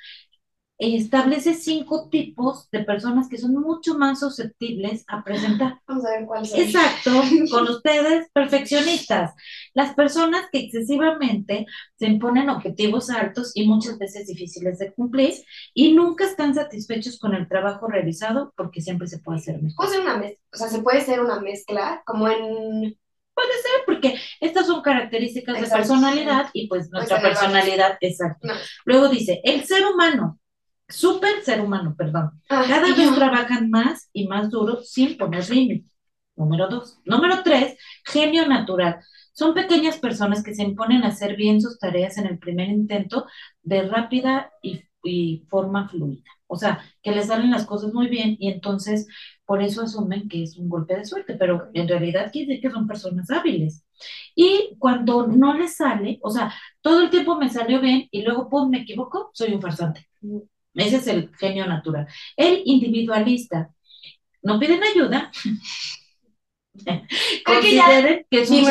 establece 0.79 1.55
cinco 1.55 2.07
tipos 2.09 2.69
de 2.71 2.83
personas 2.83 3.27
que 3.27 3.37
son 3.37 3.53
mucho 3.53 3.97
más 3.97 4.19
susceptibles 4.19 5.03
a 5.07 5.23
presentar. 5.23 5.79
Vamos 5.87 6.05
a 6.05 6.11
ver 6.11 6.25
cuáles 6.25 6.51
son. 6.51 6.59
Exacto, 6.59 7.11
con 7.51 7.67
ustedes, 7.67 8.27
perfeccionistas. 8.31 9.33
Las 9.73 9.95
personas 9.95 10.45
que 10.51 10.59
excesivamente 10.59 11.65
se 11.97 12.05
imponen 12.05 12.49
objetivos 12.49 13.09
altos 13.09 13.51
y 13.55 13.67
muchas 13.67 13.97
veces 13.97 14.27
difíciles 14.27 14.77
de 14.77 14.93
cumplir 14.93 15.33
y 15.73 15.93
nunca 15.93 16.25
están 16.25 16.53
satisfechos 16.53 17.17
con 17.17 17.33
el 17.33 17.47
trabajo 17.47 17.87
realizado 17.87 18.53
porque 18.55 18.81
siempre 18.81 19.07
se 19.07 19.19
puede 19.19 19.39
hacer 19.39 19.61
mejor. 19.61 19.87
Puede 19.87 19.91
ser 19.91 20.01
una 20.01 20.17
mezcla, 20.17 20.39
o 20.53 20.57
sea, 20.57 20.67
se 20.67 20.81
puede 20.81 21.01
ser 21.01 21.21
una 21.21 21.39
mezcla 21.39 22.03
como 22.05 22.27
en 22.27 22.97
Puede 23.37 23.53
ser, 23.61 23.85
porque 23.85 24.19
estas 24.39 24.65
son 24.65 24.81
características 24.81 25.61
de 25.61 25.67
personalidad 25.67 26.49
y 26.53 26.67
pues 26.67 26.89
nuestra 26.89 27.21
personalidad, 27.21 27.95
exacto. 28.01 28.47
Luego 28.83 29.09
dice, 29.09 29.41
el 29.43 29.63
ser 29.63 29.85
humano 29.85 30.39
súper 30.87 31.41
ser 31.43 31.61
humano, 31.61 31.95
perdón. 31.97 32.41
Cada 32.65 32.95
vez 32.95 33.13
trabajan 33.13 33.69
más 33.69 34.09
y 34.13 34.27
más 34.27 34.49
duro 34.49 34.81
sin 34.83 35.17
poner 35.17 35.49
límite. 35.49 35.89
Número 36.35 36.67
dos. 36.67 36.99
Número 37.05 37.41
tres, 37.43 37.77
genio 38.05 38.47
natural. 38.47 38.99
Son 39.33 39.53
pequeñas 39.53 39.97
personas 39.99 40.43
que 40.43 40.53
se 40.55 40.63
imponen 40.63 41.03
a 41.03 41.09
hacer 41.09 41.35
bien 41.35 41.61
sus 41.61 41.79
tareas 41.79 42.17
en 42.17 42.27
el 42.27 42.39
primer 42.39 42.69
intento 42.69 43.25
de 43.63 43.83
rápida 43.83 44.51
y, 44.61 44.81
y 45.03 45.45
forma 45.49 45.87
fluida. 45.89 46.23
O 46.47 46.55
sea, 46.55 46.81
que 47.03 47.11
les 47.11 47.27
salen 47.27 47.51
las 47.51 47.65
cosas 47.65 47.93
muy 47.93 48.07
bien 48.07 48.35
y 48.39 48.49
entonces 48.49 49.07
por 49.45 49.61
eso 49.61 49.81
asumen 49.81 50.27
que 50.29 50.43
es 50.43 50.57
un 50.57 50.69
golpe 50.69 50.95
de 50.95 51.05
suerte, 51.05 51.35
pero 51.35 51.69
en 51.73 51.87
realidad 51.87 52.31
quiere 52.31 52.47
decir 52.47 52.61
que 52.61 52.71
son 52.71 52.87
personas 52.87 53.29
hábiles. 53.31 53.83
Y 54.35 54.75
cuando 54.79 55.27
no 55.27 55.53
les 55.53 55.75
sale, 55.77 56.19
o 56.21 56.29
sea, 56.29 56.53
todo 56.81 57.01
el 57.01 57.09
tiempo 57.09 57.37
me 57.37 57.49
salió 57.49 57.81
bien 57.81 58.07
y 58.11 58.21
luego, 58.23 58.49
pum, 58.49 58.69
me 58.69 58.81
equivoco, 58.81 59.31
soy 59.33 59.53
un 59.53 59.61
farsante. 59.61 60.07
Ese 60.77 60.97
es 60.97 61.07
el 61.07 61.31
genio 61.37 61.65
natural. 61.65 62.07
El 62.35 62.61
individualista. 62.65 63.71
No 64.43 64.59
piden 64.59 64.81
ayuda. 64.83 65.31
Consideren 67.45 68.25
que, 68.29 68.41
es 68.41 68.49
un 68.51 68.57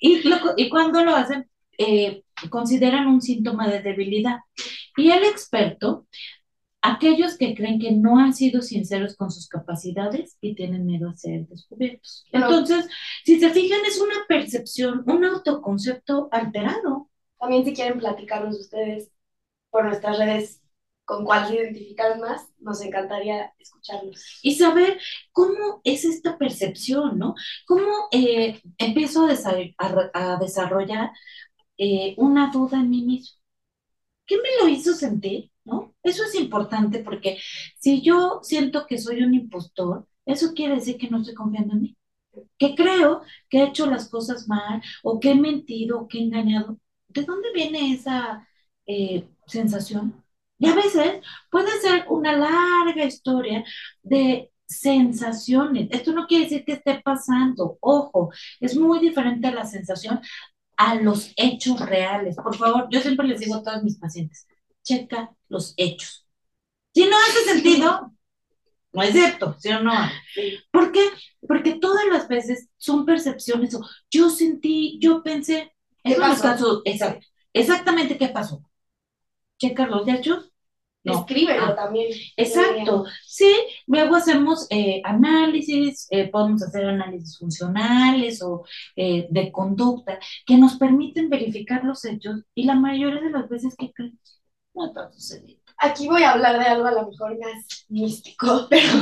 y, 0.00 0.22
y 0.56 0.68
cuando 0.70 1.04
lo 1.04 1.14
hacen, 1.14 1.48
eh, 1.76 2.24
consideran 2.48 3.06
un 3.06 3.20
síntoma 3.20 3.68
de 3.68 3.82
debilidad. 3.82 4.38
Y 4.96 5.10
el 5.10 5.24
experto, 5.24 6.06
aquellos 6.82 7.36
que 7.36 7.54
creen 7.54 7.78
que 7.78 7.92
no 7.92 8.18
han 8.18 8.34
sido 8.34 8.62
sinceros 8.62 9.16
con 9.16 9.30
sus 9.30 9.48
capacidades 9.48 10.36
y 10.40 10.54
tienen 10.54 10.86
miedo 10.86 11.10
a 11.10 11.14
ser 11.14 11.46
descubiertos. 11.46 12.24
Entonces, 12.32 12.88
si 13.24 13.38
se 13.38 13.50
fijan, 13.50 13.80
es 13.86 14.00
una 14.00 14.24
percepción, 14.28 15.04
un 15.06 15.24
autoconcepto 15.24 16.28
alterado. 16.32 17.10
También 17.38 17.64
si 17.64 17.74
quieren 17.74 17.98
platicarnos 17.98 18.58
ustedes 18.58 19.10
por 19.70 19.84
nuestras 19.84 20.18
redes 20.18 20.60
con 21.10 21.24
cuál 21.24 21.48
se 21.48 21.56
identificaron 21.56 22.20
más, 22.20 22.48
nos 22.60 22.80
encantaría 22.82 23.52
escucharlos. 23.58 24.38
Y 24.42 24.54
saber 24.54 25.00
cómo 25.32 25.80
es 25.82 26.04
esta 26.04 26.38
percepción, 26.38 27.18
¿no? 27.18 27.34
¿Cómo 27.66 27.90
eh, 28.12 28.60
empiezo 28.78 29.26
a, 29.26 30.36
desarrollar 30.38 31.10
eh, 31.78 32.14
una 32.16 32.52
duda 32.52 32.78
en 32.78 32.90
mí 32.90 33.02
mismo? 33.02 33.40
¿Qué 34.24 34.36
me 34.36 34.62
lo 34.62 34.68
hizo 34.68 34.94
sentir? 34.94 35.50
¿No? 35.64 35.94
Eso 36.04 36.22
es 36.24 36.34
importante 36.36 37.00
porque 37.00 37.38
si 37.80 38.02
yo 38.02 38.38
siento 38.44 38.86
que 38.86 38.98
soy 38.98 39.22
un 39.24 39.34
impostor, 39.34 40.06
eso 40.24 40.54
quiere 40.54 40.76
decir 40.76 40.96
que 40.96 41.10
no 41.10 41.18
estoy 41.18 41.34
confiando 41.34 41.74
en 41.74 41.82
mí. 41.82 41.96
Que 42.56 42.76
creo 42.76 43.22
que 43.48 43.58
he 43.58 43.64
hecho 43.64 43.86
las 43.86 44.08
cosas 44.08 44.46
mal, 44.46 44.80
o 45.02 45.18
que 45.18 45.32
he 45.32 45.34
mentido, 45.34 45.98
o 46.00 46.08
que 46.08 46.18
he 46.18 46.22
engañado. 46.22 46.78
¿De 47.08 47.22
dónde 47.24 47.48
viene 47.52 47.92
esa 47.92 48.46
eh, 48.90 49.28
sensación. 49.46 50.24
Y 50.58 50.68
a 50.68 50.74
veces 50.74 51.22
puede 51.50 51.70
ser 51.80 52.06
una 52.08 52.32
larga 52.36 53.04
historia 53.04 53.64
de 54.02 54.50
sensaciones. 54.66 55.88
Esto 55.92 56.12
no 56.12 56.26
quiere 56.26 56.44
decir 56.44 56.64
que 56.64 56.72
esté 56.72 57.00
pasando. 57.04 57.78
Ojo, 57.80 58.32
es 58.60 58.76
muy 58.76 58.98
diferente 58.98 59.46
a 59.46 59.52
la 59.52 59.64
sensación 59.64 60.20
a 60.76 60.96
los 60.96 61.32
hechos 61.36 61.80
reales. 61.80 62.36
Por 62.36 62.56
favor, 62.56 62.88
yo 62.90 63.00
siempre 63.00 63.28
les 63.28 63.40
digo 63.40 63.56
a 63.56 63.62
todos 63.62 63.82
mis 63.84 63.98
pacientes, 63.98 64.48
checa 64.82 65.30
los 65.48 65.74
hechos. 65.76 66.26
Si 66.92 67.06
no 67.06 67.16
hace 67.16 67.52
sentido, 67.52 68.12
no 68.92 69.02
es 69.02 69.12
cierto, 69.12 69.56
¿sí 69.60 69.70
o 69.70 69.80
no? 69.80 69.92
¿Por 70.72 70.90
qué? 70.90 71.00
Porque 71.46 71.74
todas 71.74 72.06
las 72.10 72.26
veces 72.26 72.68
son 72.76 73.06
percepciones 73.06 73.76
yo 74.10 74.30
sentí, 74.30 74.98
yo 75.00 75.22
pensé, 75.22 75.72
¿Qué 76.02 76.16
pasó? 76.16 76.82
exacto, 76.84 77.26
exactamente 77.52 78.18
qué 78.18 78.28
pasó 78.28 78.69
checar 79.60 79.88
los 79.88 80.08
hechos. 80.08 80.50
No. 81.02 81.20
Escríbelo 81.20 81.64
ah, 81.64 81.74
también. 81.74 82.12
Exacto. 82.36 83.06
Sí, 83.24 83.50
luego 83.86 84.16
hacemos 84.16 84.66
eh, 84.68 85.00
análisis, 85.02 86.06
eh, 86.10 86.28
podemos 86.28 86.62
hacer 86.62 86.84
análisis 86.84 87.38
funcionales 87.38 88.42
o 88.42 88.64
eh, 88.96 89.26
de 89.30 89.50
conducta 89.50 90.18
que 90.44 90.58
nos 90.58 90.76
permiten 90.76 91.30
verificar 91.30 91.84
los 91.84 92.04
hechos 92.04 92.42
y 92.54 92.64
la 92.64 92.74
mayoría 92.74 93.20
de 93.20 93.30
las 93.30 93.48
veces 93.48 93.74
que 93.78 93.90
creemos 93.92 94.42
no 94.74 94.88
está 94.88 95.10
sucediendo. 95.10 95.62
Aquí 95.78 96.06
voy 96.06 96.22
a 96.22 96.32
hablar 96.32 96.58
de 96.58 96.66
algo 96.66 96.86
a 96.86 96.92
lo 96.92 97.08
mejor 97.08 97.38
más 97.38 97.86
místico, 97.88 98.66
pero, 98.70 98.92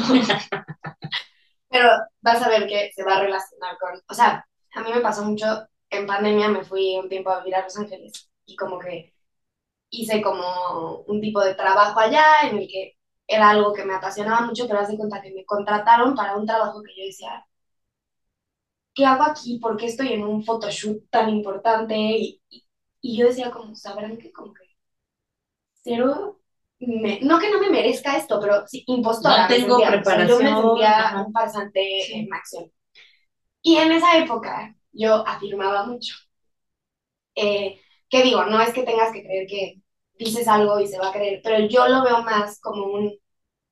pero 1.68 1.88
vas 2.20 2.40
a 2.40 2.48
ver 2.48 2.68
que 2.68 2.92
se 2.94 3.02
va 3.02 3.16
a 3.16 3.22
relacionar 3.22 3.76
con, 3.78 4.00
o 4.08 4.14
sea, 4.14 4.46
a 4.72 4.82
mí 4.82 4.90
me 4.94 5.00
pasó 5.00 5.24
mucho, 5.24 5.66
en 5.90 6.06
pandemia 6.06 6.48
me 6.48 6.62
fui 6.62 6.96
un 6.96 7.08
tiempo 7.08 7.30
a 7.30 7.40
vivir 7.40 7.56
a 7.56 7.64
Los 7.64 7.76
Ángeles 7.76 8.30
y 8.46 8.54
como 8.54 8.78
que 8.78 9.17
hice 9.90 10.22
como 10.22 11.02
un 11.06 11.20
tipo 11.20 11.40
de 11.40 11.54
trabajo 11.54 12.00
allá 12.00 12.24
en 12.44 12.58
el 12.58 12.68
que 12.68 12.96
era 13.26 13.50
algo 13.50 13.72
que 13.72 13.84
me 13.84 13.94
apasionaba 13.94 14.46
mucho, 14.46 14.66
pero 14.66 14.80
hace 14.80 14.96
cuenta 14.96 15.20
que 15.20 15.32
me 15.32 15.44
contrataron 15.44 16.14
para 16.14 16.36
un 16.36 16.46
trabajo 16.46 16.82
que 16.82 16.92
yo 16.96 17.04
decía, 17.04 17.46
¿qué 18.94 19.04
hago 19.04 19.24
aquí? 19.24 19.58
¿Por 19.58 19.76
qué 19.76 19.86
estoy 19.86 20.12
en 20.12 20.24
un 20.24 20.44
photoshoot 20.44 21.08
tan 21.10 21.28
importante? 21.28 21.94
Y, 21.96 22.42
y, 23.00 23.16
yo 23.16 23.26
decía, 23.26 23.50
como, 23.50 23.74
sabrán 23.74 24.16
que 24.16 24.32
como 24.32 24.54
que 24.54 24.64
cero, 25.82 26.40
no 26.80 27.38
que 27.38 27.50
no 27.50 27.60
me 27.60 27.70
merezca 27.70 28.16
esto, 28.16 28.40
pero 28.40 28.66
sí, 28.66 28.84
impostora. 28.86 29.42
No 29.42 29.54
tengo 29.54 29.76
preparación. 29.78 30.28
yo 30.28 30.38
me 30.38 30.62
sentía 30.62 31.24
un 31.26 31.32
pasante 31.32 32.18
en 32.18 32.32
acción. 32.32 32.72
Y 33.62 33.76
en 33.76 33.92
esa 33.92 34.16
época 34.18 34.74
yo 34.92 35.26
afirmaba 35.26 35.84
mucho. 35.84 36.14
Eh, 37.34 37.80
que 38.08 38.22
digo, 38.22 38.44
no 38.44 38.60
es 38.60 38.72
que 38.72 38.82
tengas 38.84 39.12
que 39.12 39.22
creer 39.22 39.46
que 39.46 39.82
dices 40.18 40.48
algo 40.48 40.80
y 40.80 40.88
se 40.88 40.98
va 40.98 41.08
a 41.10 41.12
creer, 41.12 41.40
pero 41.42 41.66
yo 41.68 41.88
lo 41.88 42.02
veo 42.04 42.22
más 42.22 42.60
como 42.60 42.86
un, 42.86 43.14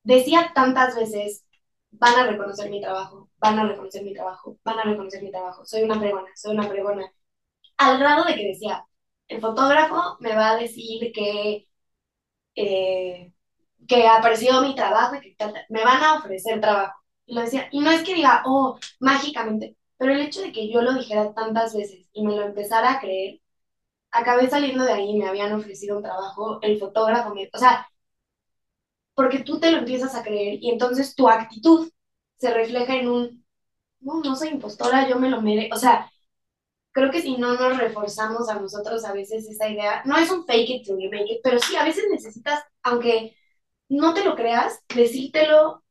decía 0.02 0.52
tantas 0.54 0.96
veces, 0.96 1.44
van 1.92 2.14
a 2.16 2.26
reconocer 2.26 2.70
mi 2.70 2.80
trabajo, 2.80 3.30
van 3.38 3.58
a 3.58 3.66
reconocer 3.68 4.02
mi 4.04 4.14
trabajo, 4.14 4.58
van 4.64 4.78
a 4.78 4.84
reconocer 4.84 5.22
mi 5.22 5.30
trabajo, 5.30 5.64
soy 5.66 5.82
una 5.82 5.98
pregona, 6.00 6.28
soy 6.36 6.54
una 6.56 6.68
pregona, 6.68 7.12
al 7.78 7.98
grado 7.98 8.24
de 8.24 8.34
que 8.36 8.48
decía, 8.48 8.86
el 9.28 9.40
fotógrafo 9.40 10.16
me 10.20 10.34
va 10.36 10.50
a 10.52 10.56
decir 10.56 11.12
que, 11.12 11.68
eh, 12.56 13.32
que 13.88 14.06
apareció 14.08 14.60
mi 14.62 14.74
trabajo 14.74 15.20
que 15.20 15.36
me 15.70 15.84
van 15.84 16.02
a 16.02 16.14
ofrecer 16.16 16.60
trabajo. 16.60 17.00
Y 17.26 17.34
lo 17.34 17.42
decía, 17.42 17.68
y 17.72 17.80
no 17.80 17.90
es 17.90 18.02
que 18.04 18.14
diga, 18.14 18.42
oh, 18.46 18.78
mágicamente, 19.00 19.76
pero 19.98 20.12
el 20.12 20.20
hecho 20.20 20.42
de 20.42 20.52
que 20.52 20.70
yo 20.70 20.82
lo 20.82 20.94
dijera 20.94 21.34
tantas 21.34 21.74
veces 21.74 22.08
y 22.12 22.24
me 22.26 22.36
lo 22.36 22.42
empezara 22.44 22.92
a 22.92 23.00
creer, 23.00 23.40
acabé 24.10 24.48
saliendo 24.48 24.84
de 24.84 24.92
ahí, 24.92 25.16
me 25.16 25.28
habían 25.28 25.52
ofrecido 25.52 25.96
un 25.98 26.02
trabajo, 26.02 26.58
el 26.62 26.78
fotógrafo, 26.78 27.34
me, 27.34 27.48
o 27.52 27.58
sea, 27.58 27.86
porque 29.14 29.40
tú 29.40 29.58
te 29.60 29.70
lo 29.70 29.78
empiezas 29.78 30.14
a 30.14 30.22
creer 30.22 30.58
y 30.60 30.70
entonces 30.70 31.14
tu 31.14 31.28
actitud 31.28 31.90
se 32.36 32.52
refleja 32.52 32.96
en 32.96 33.08
un, 33.08 33.46
no, 34.00 34.20
no 34.22 34.36
soy 34.36 34.48
impostora, 34.48 35.08
yo 35.08 35.18
me 35.18 35.30
lo 35.30 35.40
merezco, 35.42 35.76
o 35.76 35.78
sea, 35.78 36.10
creo 36.92 37.10
que 37.10 37.22
si 37.22 37.36
no 37.36 37.54
nos 37.54 37.78
reforzamos 37.78 38.48
a 38.48 38.58
nosotros 38.60 39.04
a 39.04 39.12
veces 39.12 39.48
esa 39.48 39.68
idea, 39.68 40.02
no 40.06 40.16
es 40.16 40.30
un 40.30 40.46
fake 40.46 40.70
it 40.70 40.84
till 40.84 40.98
you 40.98 41.10
make 41.10 41.32
it, 41.32 41.40
pero 41.42 41.58
sí, 41.58 41.76
a 41.76 41.84
veces 41.84 42.04
necesitas, 42.10 42.62
aunque 42.82 43.36
no 43.88 44.14
te 44.14 44.24
lo 44.24 44.34
creas, 44.36 44.80
decírtelo 44.94 45.84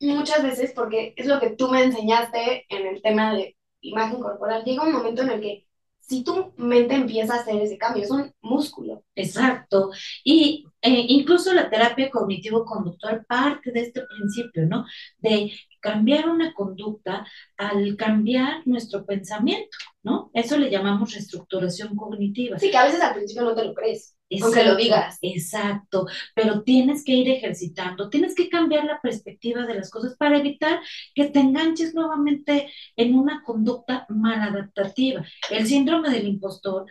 muchas 0.00 0.42
veces 0.42 0.72
porque 0.74 1.14
es 1.16 1.26
lo 1.26 1.40
que 1.40 1.50
tú 1.50 1.68
me 1.68 1.82
enseñaste 1.84 2.66
en 2.68 2.86
el 2.86 3.02
tema 3.02 3.34
de 3.34 3.56
imagen 3.80 4.20
corporal. 4.20 4.64
Llega 4.64 4.82
un 4.82 4.92
momento 4.92 5.22
en 5.22 5.30
el 5.30 5.40
que 5.40 5.66
si 6.02 6.24
tu 6.24 6.52
mente 6.56 6.94
empieza 6.94 7.34
a 7.34 7.38
hacer 7.38 7.62
ese 7.62 7.78
cambio, 7.78 8.02
es 8.02 8.10
un 8.10 8.30
músculo. 8.42 9.04
Exacto. 9.14 9.90
Y 10.24 10.66
eh, 10.82 11.06
incluso 11.08 11.52
la 11.54 11.70
terapia 11.70 12.10
cognitivo-conductual 12.10 13.24
parte 13.24 13.70
de 13.70 13.80
este 13.80 14.02
principio, 14.02 14.66
¿no? 14.66 14.84
De 15.18 15.52
cambiar 15.80 16.28
una 16.28 16.52
conducta 16.54 17.26
al 17.56 17.96
cambiar 17.96 18.66
nuestro 18.66 19.06
pensamiento, 19.06 19.76
¿no? 20.02 20.30
Eso 20.34 20.58
le 20.58 20.70
llamamos 20.70 21.12
reestructuración 21.12 21.96
cognitiva. 21.96 22.58
Sí, 22.58 22.70
que 22.70 22.76
a 22.76 22.84
veces 22.84 23.00
al 23.00 23.14
principio 23.14 23.42
no 23.42 23.54
te 23.54 23.64
lo 23.64 23.72
crees. 23.72 24.16
Aunque 24.40 24.64
lo 24.64 24.76
digas. 24.76 25.18
Exacto, 25.22 26.06
pero 26.34 26.62
tienes 26.62 27.04
que 27.04 27.12
ir 27.12 27.28
ejercitando, 27.28 28.08
tienes 28.08 28.34
que 28.34 28.48
cambiar 28.48 28.84
la 28.84 29.00
perspectiva 29.00 29.66
de 29.66 29.74
las 29.74 29.90
cosas 29.90 30.16
para 30.16 30.38
evitar 30.38 30.80
que 31.14 31.26
te 31.26 31.40
enganches 31.40 31.94
nuevamente 31.94 32.70
en 32.96 33.14
una 33.14 33.42
conducta 33.42 34.06
maladaptativa. 34.08 35.24
El 35.50 35.66
síndrome 35.66 36.10
del 36.10 36.26
impostor 36.28 36.86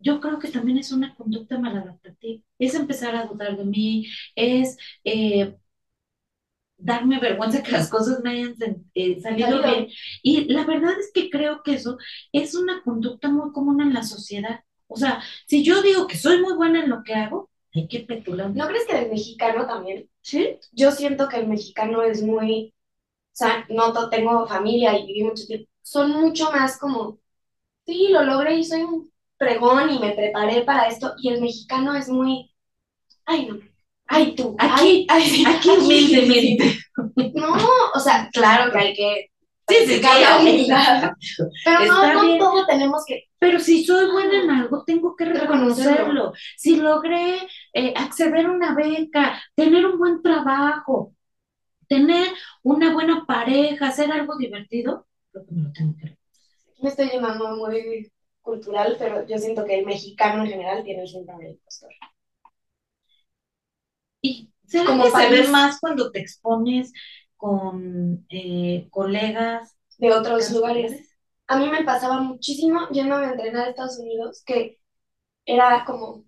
yo 0.00 0.20
creo 0.20 0.38
que 0.38 0.48
también 0.48 0.78
es 0.78 0.92
una 0.92 1.14
conducta 1.14 1.58
maladaptativa. 1.58 2.42
Es 2.58 2.74
empezar 2.74 3.16
a 3.16 3.26
dudar 3.26 3.56
de 3.56 3.64
mí, 3.64 4.06
es 4.36 4.76
eh, 5.04 5.56
darme 6.78 7.18
vergüenza 7.20 7.62
que 7.62 7.72
las 7.72 7.90
cosas 7.90 8.20
me 8.22 8.30
hayan 8.30 8.54
eh, 8.94 9.20
salido 9.20 9.62
bien. 9.62 9.88
Y 10.22 10.44
la 10.52 10.64
verdad 10.64 10.98
es 10.98 11.10
que 11.12 11.30
creo 11.30 11.62
que 11.62 11.74
eso 11.74 11.98
es 12.32 12.54
una 12.54 12.82
conducta 12.82 13.28
muy 13.28 13.52
común 13.52 13.80
en 13.82 13.92
la 13.94 14.02
sociedad. 14.04 14.60
O 14.88 14.96
sea, 14.96 15.22
si 15.46 15.62
yo 15.62 15.82
digo 15.82 16.06
que 16.06 16.16
soy 16.16 16.40
muy 16.40 16.54
buena 16.54 16.82
en 16.82 16.90
lo 16.90 17.02
que 17.04 17.14
hago, 17.14 17.50
hay 17.74 17.86
que 17.88 18.00
petular. 18.00 18.50
¿No 18.50 18.66
crees 18.66 18.86
que 18.86 18.98
el 18.98 19.10
mexicano 19.10 19.66
también? 19.66 20.08
Sí. 20.22 20.58
Yo 20.72 20.90
siento 20.90 21.28
que 21.28 21.36
el 21.36 21.46
mexicano 21.46 22.02
es 22.02 22.22
muy, 22.22 22.74
o 23.32 23.36
sea, 23.36 23.66
no 23.68 23.92
tengo 24.10 24.46
familia 24.46 24.98
y 24.98 25.06
viví 25.06 25.24
mucho 25.24 25.46
tiempo, 25.46 25.70
son 25.82 26.10
mucho 26.12 26.50
más 26.50 26.78
como, 26.78 27.18
sí, 27.86 28.08
lo 28.10 28.24
logré 28.24 28.56
y 28.56 28.64
soy 28.64 28.82
un 28.82 29.12
pregón 29.36 29.90
y 29.90 29.98
me 29.98 30.12
preparé 30.12 30.62
para 30.62 30.88
esto. 30.88 31.14
Y 31.22 31.30
el 31.30 31.40
mexicano 31.40 31.94
es 31.94 32.08
muy, 32.08 32.50
ay, 33.26 33.46
no, 33.46 33.58
ay, 34.06 34.34
tú, 34.34 34.56
aquí, 34.58 35.06
ay, 35.08 35.44
aquí 35.46 35.68
humildemente. 35.70 36.78
No, 37.34 37.56
o 37.94 38.00
sea, 38.00 38.28
claro 38.32 38.72
que 38.72 38.78
hay 38.78 38.94
que 38.94 39.30
Sí, 39.68 39.76
sí, 39.86 40.02
humildad. 40.40 41.12
Pero 41.64 41.84
no, 41.86 42.14
no 42.14 42.38
todo 42.38 42.66
tenemos 42.66 43.04
que. 43.06 43.24
Pero 43.38 43.60
si 43.60 43.84
soy 43.84 44.10
buena 44.10 44.42
en 44.42 44.50
algo, 44.50 44.82
tengo 44.84 45.14
que 45.14 45.26
reconocerlo. 45.26 46.32
Si 46.56 46.76
logré 46.76 47.36
eh, 47.74 47.92
acceder 47.94 48.46
a 48.46 48.50
una 48.50 48.74
beca, 48.74 49.40
tener 49.54 49.84
un 49.84 49.98
buen 49.98 50.22
trabajo, 50.22 51.14
tener 51.86 52.28
una 52.62 52.92
buena 52.92 53.24
pareja, 53.26 53.88
hacer 53.88 54.10
algo 54.10 54.36
divertido, 54.38 55.06
creo 55.32 55.46
que 55.46 55.54
me 55.54 55.62
lo 55.62 55.72
tengo 55.72 55.94
que 55.96 56.06
reconocer. 56.06 56.18
Me 56.82 56.88
estoy 56.88 57.10
llamando 57.10 57.56
muy 57.56 58.10
cultural, 58.40 58.96
pero 58.98 59.26
yo 59.26 59.36
siento 59.38 59.64
que 59.64 59.78
el 59.78 59.86
mexicano 59.86 60.44
en 60.44 60.50
general 60.50 60.82
tiene 60.82 61.02
el 61.02 61.08
síndrome 61.08 61.44
del 61.44 61.52
impostor. 61.54 61.90
Y 64.22 64.50
como 64.86 65.04
se 65.04 65.30
ve 65.30 65.48
más 65.48 65.80
cuando 65.80 66.10
te 66.10 66.20
expones 66.20 66.92
con 67.38 68.26
eh, 68.30 68.88
colegas 68.90 69.76
de 69.98 70.12
otros 70.12 70.50
lugares. 70.52 71.16
A 71.48 71.58
mí 71.58 71.68
me 71.70 71.84
pasaba 71.84 72.20
muchísimo 72.20 72.88
yéndome 72.90 73.26
a 73.26 73.30
entrenar 73.32 73.68
a 73.68 73.70
Estados 73.70 73.98
Unidos, 74.00 74.42
que 74.46 74.78
era 75.46 75.84
como 75.86 76.24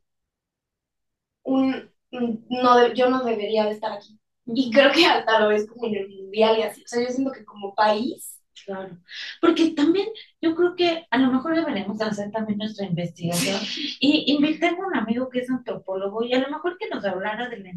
un, 1.43 1.91
no, 2.11 2.93
yo 2.95 3.11
no 3.11 3.25
debería 3.25 3.65
de 3.65 3.73
estar 3.73 3.93
aquí. 3.93 4.19
Y 4.47 4.71
creo 4.73 4.93
que 4.93 5.07
hasta 5.07 5.41
lo 5.41 5.49
ves 5.49 5.69
como 5.69 5.87
en 5.87 5.97
el 5.97 6.09
mundial 6.09 6.59
y 6.59 6.63
así. 6.63 6.83
O 6.83 6.89
sea, 6.89 7.03
yo 7.03 7.09
siento 7.11 7.33
que 7.33 7.45
como 7.45 7.75
país 7.75 8.40
Claro, 8.65 8.99
porque 9.41 9.71
también 9.71 10.09
yo 10.41 10.55
creo 10.55 10.77
que 10.77 11.07
a 11.11 11.19
lo 11.19 11.33
mejor 11.33 11.55
deberemos 11.55 12.01
hacer 12.03 12.31
también 12.31 12.59
nuestra 12.59 12.85
investigación 12.85 13.59
y 14.01 14.33
invitemos 14.33 14.81
a 14.85 14.89
un 14.89 14.97
amigo 14.97 15.31
que 15.31 15.39
es 15.41 15.51
antropólogo 15.51 16.23
y 16.25 16.35
a 16.35 16.41
lo 16.41 16.51
mejor 16.51 16.77
que 16.79 16.89
nos 16.89 17.05
hablara 17.05 17.49
de 17.49 17.59
la 17.59 17.71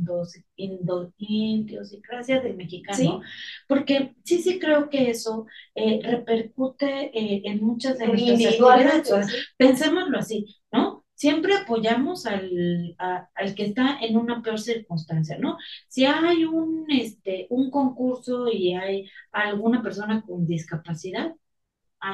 idiosincrasia 1.17 2.41
del 2.41 2.55
mexicano, 2.57 3.21
porque 3.67 4.15
sí, 4.23 4.41
sí 4.41 4.59
creo 4.59 4.89
que 4.89 5.09
eso 5.09 5.45
eh, 5.75 6.01
repercute 6.03 7.11
eh, 7.17 7.41
en 7.45 7.63
muchas 7.63 7.97
de 7.97 8.07
nuestras 8.07 8.41
actividades. 8.45 9.45
Pensémoslo 9.57 10.17
así, 10.17 10.57
¿no? 10.71 11.02
Siempre 11.23 11.55
apoyamos 11.55 12.25
al, 12.25 12.95
al, 12.97 13.55
que 13.55 13.67
está 13.67 13.97
en 14.01 14.17
una 14.17 14.41
peor 14.41 14.59
circunstancia, 14.59 15.37
¿no? 15.37 15.57
Si 15.87 16.03
hay 16.05 16.43
un, 16.43 16.85
este, 16.91 17.47
un 17.49 17.71
concurso 17.71 18.49
y 18.51 18.73
hay 18.73 19.09
alguna 19.31 19.81
persona 19.81 20.21
con 20.21 20.45
discapacidad, 20.45 21.33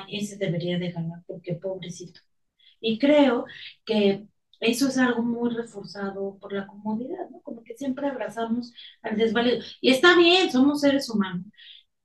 ese 0.10 0.38
debería 0.38 0.78
de 0.78 0.92
ganar, 0.92 1.24
porque 1.26 1.56
pobrecito. 1.56 2.22
Y 2.80 3.00
creo 3.00 3.46
que 3.84 4.28
eso 4.60 4.88
es 4.90 4.98
algo 5.00 5.24
muy 5.24 5.50
reforzado 5.56 6.38
por 6.40 6.54
la 6.54 6.68
comodidad, 6.68 7.30
¿no? 7.32 7.42
Como 7.42 7.64
que 7.64 7.76
siempre 7.76 8.08
abrazamos 8.08 8.72
al 9.02 9.18
desvalido. 9.18 9.58
Y 9.82 9.90
está 9.90 10.16
bien, 10.16 10.52
somos 10.52 10.82
seres 10.82 11.10
humanos. 11.10 11.48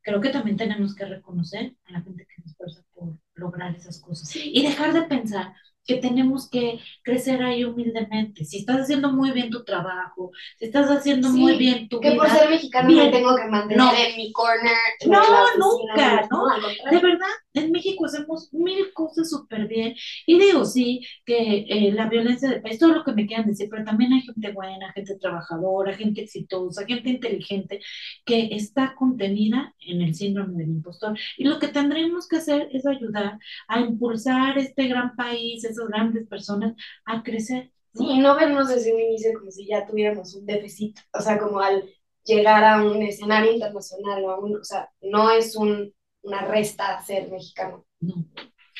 Creo 0.01 0.23
que 0.23 0.31
también 0.31 0.57
tenemos 0.57 0.95
que 0.95 1.05
reconocer 1.05 1.77
a 1.85 1.93
la 1.93 2.01
gente 2.01 2.27
que 2.27 2.43
se 2.43 2.49
esfuerza 2.49 2.83
por 2.95 3.19
lograr 3.35 3.75
esas 3.77 4.01
cosas 4.01 4.35
y 4.37 4.63
dejar 4.63 4.95
de 4.95 5.03
pensar 5.03 5.53
que 5.85 5.97
tenemos 5.97 6.49
que 6.49 6.81
crecer 7.03 7.43
ahí 7.43 7.65
humildemente. 7.65 8.45
Si 8.45 8.59
estás 8.59 8.83
haciendo 8.83 9.13
muy 9.13 9.33
bien 9.33 9.51
tu 9.51 9.65
trabajo, 9.65 10.33
si 10.59 10.67
estás 10.67 10.91
haciendo 10.91 11.29
muy 11.31 11.57
bien 11.57 11.89
tu 11.89 12.01
que 12.01 12.11
vida. 12.11 12.23
Por 12.23 12.31
ser 12.31 12.51
mexicano 12.51 12.91
me 12.91 13.11
tengo 13.11 13.37
que 13.37 13.47
mantener 13.47 14.11
en 14.11 14.17
mi 14.17 14.33
corner. 14.33 14.73
No, 15.07 15.23
nunca, 15.59 16.27
¿no? 16.31 16.47
de 16.91 16.99
verdad, 16.99 17.27
en 17.55 17.71
México 17.73 18.05
hacemos 18.07 18.53
mil 18.53 18.93
cosas 18.93 19.31
súper 19.31 19.67
bien. 19.69 19.95
Y 20.27 20.39
digo, 20.39 20.65
sí, 20.65 21.07
que 21.25 21.67
eh, 21.69 21.93
la 21.93 22.09
violencia 22.09 22.51
de 22.51 22.61
país, 22.61 22.79
todo 22.79 22.93
lo 22.93 23.05
que 23.05 23.13
me 23.13 23.27
quieran 23.27 23.47
decir, 23.47 23.69
pero 23.71 23.85
también 23.85 24.13
hay 24.13 24.23
gente 24.23 24.53
buena, 24.53 24.93
gente 24.93 25.17
trabajadora, 25.19 25.95
gente 25.95 26.23
exitosa, 26.23 26.85
gente 26.87 27.11
inteligente, 27.11 27.81
que 28.25 28.49
está 28.53 28.95
contenida 28.97 29.75
en 29.81 30.03
el 30.03 30.15
síndrome 30.15 30.55
del 30.55 30.71
impostor. 30.71 31.17
Y 31.39 31.45
lo 31.45 31.59
que 31.59 31.69
tendremos 31.69 32.29
que 32.29 32.37
hacer 32.37 32.69
es 32.73 32.87
ayudar 32.87 33.39
a 33.69 33.81
impulsar 33.81 34.59
este 34.59 34.89
gran 34.89 35.15
país, 35.17 35.65
esas 35.65 35.87
grandes 35.89 36.27
personas, 36.27 36.75
a 37.05 37.23
crecer. 37.23 37.71
Sí, 37.95 38.05
y 38.09 38.19
no 38.19 38.35
vernos 38.35 38.69
desde 38.69 38.93
un 38.93 39.01
inicio 39.01 39.39
como 39.39 39.51
si 39.53 39.67
ya 39.67 39.87
tuviéramos 39.87 40.35
un 40.35 40.47
déficit, 40.47 40.99
o 41.13 41.21
sea, 41.21 41.39
como 41.39 41.61
al 41.61 41.85
llegar 42.25 42.65
a 42.65 42.83
un 42.83 43.03
escenario 43.03 43.53
internacional 43.53 44.25
o 44.25 44.31
a 44.31 44.41
un, 44.41 44.57
o 44.57 44.65
sea, 44.65 44.91
no 45.03 45.31
es 45.31 45.55
un 45.57 45.93
una 46.25 46.43
resta 46.43 47.01
ser 47.03 47.31
mexicano. 47.31 47.85
No. 48.01 48.27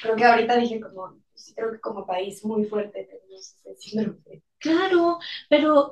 Creo 0.03 0.17
que 0.17 0.25
ahorita 0.25 0.57
dije 0.57 0.81
como, 0.81 1.21
creo 1.55 1.73
que 1.73 1.81
como 1.81 2.07
país 2.07 2.45
muy 2.45 2.65
fuerte 2.65 3.05
tenemos 3.05 3.55
ese 3.55 3.77
síndrome. 3.77 4.43
Claro, 4.59 5.19
pero 5.49 5.91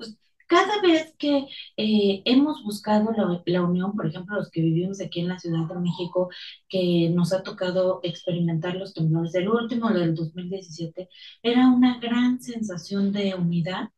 cada 0.52 0.82
vez 0.82 1.14
que 1.18 1.46
eh, 1.76 2.22
hemos 2.26 2.62
buscado 2.64 3.10
la, 3.12 3.42
la, 3.46 3.62
unión, 3.62 3.94
por 3.96 4.06
ejemplo, 4.06 4.36
los 4.36 4.50
que 4.50 4.60
vivimos 4.60 5.00
aquí 5.00 5.20
en 5.20 5.28
la 5.28 5.38
Ciudad 5.38 5.66
de 5.66 5.76
México, 5.80 6.28
que 6.68 7.08
nos 7.10 7.32
ha 7.32 7.42
tocado 7.42 8.00
experimentar 8.02 8.74
los 8.76 8.92
temblores, 8.94 9.34
el 9.34 9.48
último, 9.48 9.90
del 9.90 10.14
2017, 10.14 11.08
era 11.42 11.68
una 11.68 11.98
gran 12.00 12.40
sensación 12.40 13.12
de 13.12 13.34
unidad 13.34 13.90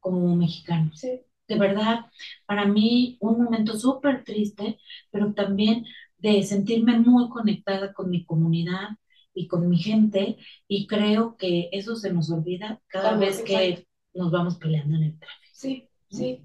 como 0.00 0.36
mexicanos. 0.36 1.00
Sí. 1.00 1.20
De 1.48 1.58
verdad, 1.58 2.06
para 2.46 2.66
mí 2.66 3.16
un 3.20 3.42
momento 3.42 3.76
súper 3.78 4.22
triste, 4.24 4.78
pero 5.10 5.32
también 5.34 5.84
de 6.18 6.42
sentirme 6.42 6.98
muy 6.98 7.28
conectada 7.28 7.92
con 7.92 8.10
mi 8.10 8.24
comunidad 8.24 8.88
y 9.34 9.46
con 9.46 9.68
mi 9.68 9.78
gente 9.78 10.36
y 10.66 10.86
creo 10.86 11.36
que 11.36 11.68
eso 11.72 11.96
se 11.96 12.12
nos 12.12 12.30
olvida 12.30 12.80
cada 12.88 13.16
vez 13.16 13.42
que 13.42 13.86
nos 14.14 14.30
vamos 14.30 14.56
peleando 14.56 14.96
en 14.96 15.04
el 15.04 15.18
tráfico. 15.18 15.52
Sí, 15.54 15.88
sí. 16.10 16.42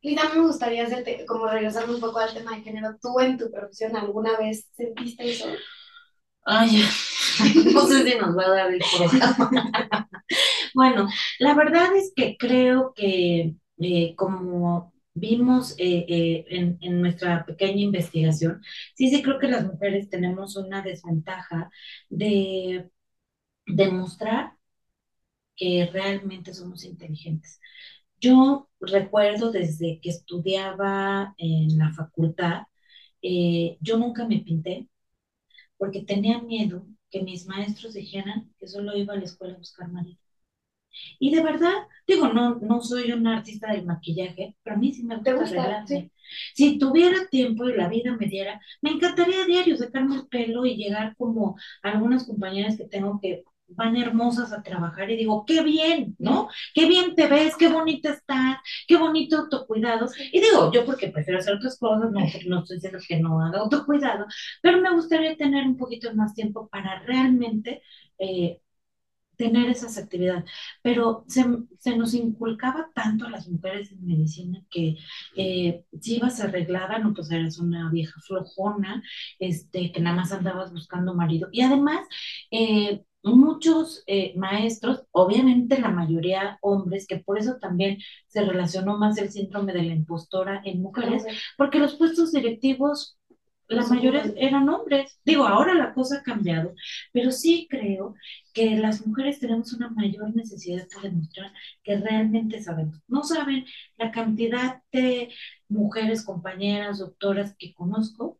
Y 0.00 0.14
también 0.14 0.40
me 0.40 0.46
gustaría 0.46 0.84
hacerte, 0.84 1.24
como 1.26 1.48
regresar 1.48 1.88
un 1.88 2.00
poco 2.00 2.18
al 2.18 2.32
tema 2.32 2.56
de 2.56 2.62
género. 2.62 2.96
¿Tú 3.00 3.18
en 3.20 3.38
tu 3.38 3.50
profesión 3.50 3.96
alguna 3.96 4.36
vez 4.38 4.68
sentiste 4.76 5.30
eso? 5.30 5.46
Ay, 6.44 6.84
no 7.74 7.86
sé 7.86 8.04
si 8.04 8.18
nos 8.18 8.36
va 8.36 8.44
a 8.44 8.50
dar 8.50 8.72
el 8.72 8.80
programa. 8.96 10.08
Bueno, 10.74 11.08
la 11.38 11.54
verdad 11.54 11.96
es 11.96 12.12
que 12.14 12.36
creo 12.36 12.92
que 12.94 13.54
eh, 13.78 14.14
como 14.14 14.92
vimos 15.16 15.72
eh, 15.78 16.06
eh, 16.08 16.46
en, 16.50 16.78
en 16.82 17.00
nuestra 17.02 17.46
pequeña 17.46 17.80
investigación, 17.82 18.62
sí, 18.96 19.10
sí 19.10 19.22
creo 19.22 19.38
que 19.40 19.48
las 19.48 19.66
mujeres 19.66 20.10
tenemos 20.10 20.56
una 20.56 20.82
desventaja 20.82 21.70
de 22.10 22.90
demostrar 23.66 24.54
que 25.56 25.88
realmente 25.92 26.52
somos 26.54 26.84
inteligentes. 26.84 27.60
Yo 28.20 28.68
recuerdo 28.80 29.52
desde 29.52 30.00
que 30.02 30.10
estudiaba 30.10 31.34
en 31.38 31.78
la 31.78 31.92
facultad, 31.92 32.64
eh, 33.22 33.78
yo 33.80 33.98
nunca 33.98 34.26
me 34.26 34.40
pinté 34.40 34.88
porque 35.78 36.02
tenía 36.04 36.42
miedo 36.42 36.86
que 37.10 37.22
mis 37.22 37.46
maestros 37.46 37.94
dijeran 37.94 38.52
que 38.58 38.68
solo 38.68 38.96
iba 38.96 39.14
a 39.14 39.18
la 39.18 39.24
escuela 39.24 39.54
a 39.54 39.58
buscar 39.58 39.90
marido. 39.92 40.20
Y 41.18 41.34
de 41.34 41.42
verdad, 41.42 41.72
digo, 42.06 42.28
no, 42.28 42.56
no 42.56 42.80
soy 42.80 43.12
una 43.12 43.38
artista 43.38 43.72
del 43.72 43.86
maquillaje, 43.86 44.56
pero 44.62 44.76
a 44.76 44.78
mí 44.78 44.92
sí 44.92 45.04
me 45.04 45.18
¿Te 45.22 45.32
gusta 45.32 45.40
gusta? 45.40 45.60
arreglarme. 45.62 45.86
Sí. 45.86 46.12
Si 46.54 46.78
tuviera 46.78 47.26
tiempo 47.30 47.68
y 47.68 47.74
la 47.76 47.88
vida 47.88 48.16
me 48.16 48.26
diera, 48.26 48.60
me 48.82 48.90
encantaría 48.90 49.42
a 49.42 49.46
diario 49.46 49.76
sacarme 49.76 50.16
el 50.16 50.26
pelo 50.28 50.66
y 50.66 50.76
llegar 50.76 51.14
como 51.16 51.56
algunas 51.82 52.26
compañeras 52.26 52.76
que 52.76 52.86
tengo 52.88 53.20
que 53.20 53.44
van 53.68 53.96
hermosas 53.96 54.52
a 54.52 54.62
trabajar 54.62 55.10
y 55.10 55.16
digo, 55.16 55.44
qué 55.44 55.62
bien, 55.62 56.14
¿no? 56.20 56.48
Qué 56.72 56.86
bien 56.86 57.16
te 57.16 57.26
ves, 57.26 57.56
qué 57.56 57.66
bonita 57.68 58.10
estás, 58.10 58.58
qué 58.86 58.96
bonito 58.96 59.38
autocuidado. 59.38 60.06
Y 60.32 60.40
digo, 60.40 60.70
yo 60.72 60.84
porque 60.84 61.08
prefiero 61.08 61.40
hacer 61.40 61.54
otras 61.56 61.76
cosas, 61.78 62.12
no, 62.12 62.20
no 62.46 62.60
estoy 62.60 62.76
diciendo 62.76 62.98
que 63.08 63.18
no 63.20 63.40
haga 63.44 63.60
autocuidado, 63.60 64.26
pero 64.62 64.80
me 64.80 64.92
gustaría 64.94 65.36
tener 65.36 65.64
un 65.66 65.76
poquito 65.76 66.14
más 66.14 66.32
tiempo 66.34 66.68
para 66.68 67.00
realmente 67.00 67.82
eh, 68.18 68.60
tener 69.36 69.68
esas 69.68 69.98
actividades. 69.98 70.44
Pero 70.82 71.24
se, 71.28 71.44
se, 71.78 71.96
nos 71.96 72.14
inculcaba 72.14 72.90
tanto 72.94 73.26
a 73.26 73.30
las 73.30 73.48
mujeres 73.48 73.92
en 73.92 74.06
medicina 74.06 74.62
que 74.70 74.96
eh, 75.36 75.84
si 76.00 76.16
ibas 76.16 76.40
arreglada, 76.40 76.98
no, 76.98 77.14
pues 77.14 77.30
eras 77.30 77.58
una 77.58 77.90
vieja 77.90 78.20
flojona, 78.20 79.02
este, 79.38 79.92
que 79.92 80.00
nada 80.00 80.16
más 80.16 80.32
andabas 80.32 80.72
buscando 80.72 81.14
marido. 81.14 81.48
Y 81.52 81.62
además, 81.62 82.06
eh, 82.50 83.04
muchos 83.34 84.02
eh, 84.06 84.34
maestros, 84.36 85.04
obviamente 85.10 85.80
la 85.80 85.90
mayoría 85.90 86.58
hombres, 86.62 87.06
que 87.06 87.18
por 87.18 87.38
eso 87.38 87.56
también 87.60 87.98
se 88.28 88.44
relacionó 88.44 88.98
más 88.98 89.18
el 89.18 89.30
síndrome 89.30 89.72
de 89.72 89.82
la 89.82 89.94
impostora 89.94 90.62
en 90.64 90.82
mujeres, 90.82 91.24
porque 91.56 91.78
los 91.78 91.96
puestos 91.96 92.32
directivos 92.32 93.15
la 93.68 93.86
mayoría 93.86 94.24
eran 94.36 94.68
hombres. 94.68 95.20
Digo, 95.24 95.46
ahora 95.46 95.74
la 95.74 95.94
cosa 95.94 96.18
ha 96.18 96.22
cambiado, 96.22 96.74
pero 97.12 97.30
sí 97.32 97.66
creo 97.70 98.14
que 98.52 98.76
las 98.76 99.06
mujeres 99.06 99.40
tenemos 99.40 99.72
una 99.72 99.90
mayor 99.90 100.34
necesidad 100.34 100.86
de 100.88 101.08
demostrar 101.08 101.52
que 101.82 101.96
realmente 101.98 102.62
sabemos. 102.62 103.00
No 103.08 103.24
saben 103.24 103.66
la 103.96 104.10
cantidad 104.10 104.82
de 104.92 105.32
mujeres, 105.68 106.24
compañeras, 106.24 106.98
doctoras 106.98 107.54
que 107.58 107.74
conozco 107.74 108.38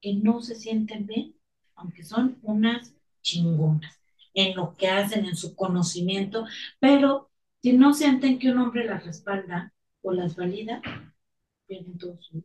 que 0.00 0.14
no 0.14 0.42
se 0.42 0.56
sienten 0.56 1.06
bien, 1.06 1.34
aunque 1.76 2.04
son 2.04 2.38
unas 2.42 2.94
chingonas 3.22 4.00
en 4.34 4.56
lo 4.56 4.76
que 4.76 4.88
hacen, 4.88 5.26
en 5.26 5.36
su 5.36 5.54
conocimiento, 5.54 6.46
pero 6.80 7.30
si 7.62 7.72
no 7.74 7.94
sienten 7.94 8.38
que 8.38 8.50
un 8.50 8.58
hombre 8.58 8.84
las 8.84 9.04
respalda 9.04 9.72
o 10.02 10.12
las 10.12 10.34
valida, 10.36 10.80
pierden 11.66 11.98
todo 11.98 12.18
su 12.20 12.42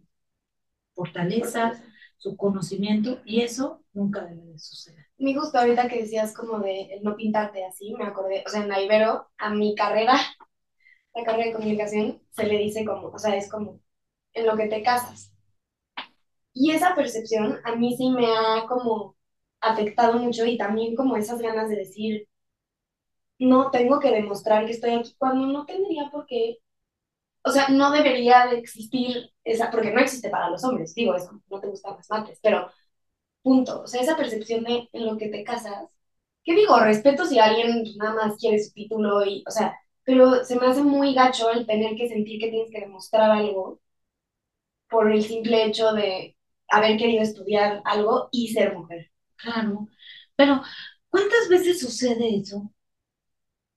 fortaleza, 0.94 1.82
su 2.18 2.36
conocimiento 2.36 3.20
y 3.26 3.42
eso 3.42 3.84
nunca 3.94 4.26
debe 4.26 4.42
de 4.42 4.60
suceder. 4.60 5.06
Me 5.18 5.34
gustó 5.34 5.60
ahorita 5.60 5.88
que 5.88 6.02
decías 6.02 6.34
como 6.34 6.60
de 6.60 7.00
no 7.04 7.16
pintarte 7.16 7.66
así, 7.66 7.94
me 7.94 8.06
acordé, 8.06 8.44
o 8.46 8.50
sea, 8.50 8.62
en 8.62 8.70
la 8.70 8.82
Ibero, 8.82 9.28
a 9.38 9.50
mi 9.50 9.76
carrera, 9.76 10.14
la 11.16 11.24
carrera 11.24 11.48
de 11.48 11.54
comunicación, 11.54 12.22
se 12.32 12.46
le 12.46 12.58
dice 12.58 12.86
como, 12.86 13.08
o 13.10 13.20
sea, 13.20 13.36
es 13.36 13.50
como 13.50 13.80
en 14.34 14.46
lo 14.46 14.56
que 14.58 14.68
te 14.68 14.84
casas. 14.84 15.34
Y 16.54 16.72
esa 16.72 16.96
percepción 16.96 17.60
a 17.64 17.76
mí 17.76 17.96
sí 17.96 18.10
me 18.10 18.26
ha 18.28 18.66
como 18.68 19.16
afectado 19.62 20.14
mucho 20.20 20.46
y 20.46 20.58
también 20.58 20.96
como 20.96 21.16
esas 21.16 21.40
ganas 21.40 21.70
de 21.70 21.78
decir, 21.78 22.28
no 23.40 23.72
tengo 23.72 24.00
que 24.00 24.12
demostrar 24.12 24.66
que 24.66 24.72
estoy 24.72 24.92
aquí 24.92 25.16
cuando 25.18 25.46
no 25.48 25.66
tendría 25.66 26.10
por 26.12 26.26
qué 26.26 26.58
o 27.48 27.52
sea, 27.52 27.70
no 27.70 27.92
debería 27.92 28.48
de 28.48 28.58
existir 28.60 29.32
esa, 29.44 29.72
porque 29.72 29.92
no 29.92 30.00
existe 30.02 30.30
para 30.30 30.50
los 30.50 30.64
hombres, 30.64 30.94
digo 30.96 31.16
eso, 31.16 31.42
no 31.50 31.60
te 31.60 31.68
gustan 31.68 31.96
las 31.98 32.10
mates, 32.10 32.40
pero 32.42 32.70
punto, 33.44 33.82
o 33.84 33.88
sea, 33.88 34.02
esa 34.02 34.18
percepción 34.18 34.64
de 34.66 34.90
en 34.94 35.06
lo 35.08 35.18
que 35.18 35.30
te 35.30 35.44
casas, 35.44 35.90
¿qué 36.46 36.56
digo? 36.56 36.80
Respeto 36.80 37.26
si 37.26 37.40
alguien 37.40 37.84
nada 37.98 38.16
más 38.16 38.38
quiere 38.40 38.60
su 38.64 38.74
título 38.74 39.26
y, 39.26 39.44
o 39.48 39.52
sea, 39.52 39.76
pero 40.06 40.44
se 40.46 40.58
me 40.60 40.68
hace 40.68 40.84
muy 40.84 41.14
gacho 41.14 41.52
el 41.52 41.66
tener 41.68 41.96
que 41.98 42.10
sentir 42.10 42.40
que 42.40 42.50
tienes 42.52 42.72
que 42.72 42.82
demostrar 42.82 43.32
algo 43.32 43.80
por 44.90 45.12
el 45.12 45.24
simple 45.24 45.66
hecho 45.66 45.92
de 45.94 46.36
haber 46.70 46.98
querido 46.98 47.24
estudiar 47.24 47.82
algo 47.86 48.30
y 48.32 48.50
ser 48.50 48.76
mujer. 48.78 49.12
Claro, 49.38 49.88
pero 50.36 50.62
¿cuántas 51.10 51.50
veces 51.50 51.80
sucede 51.80 52.38
eso? 52.38 52.72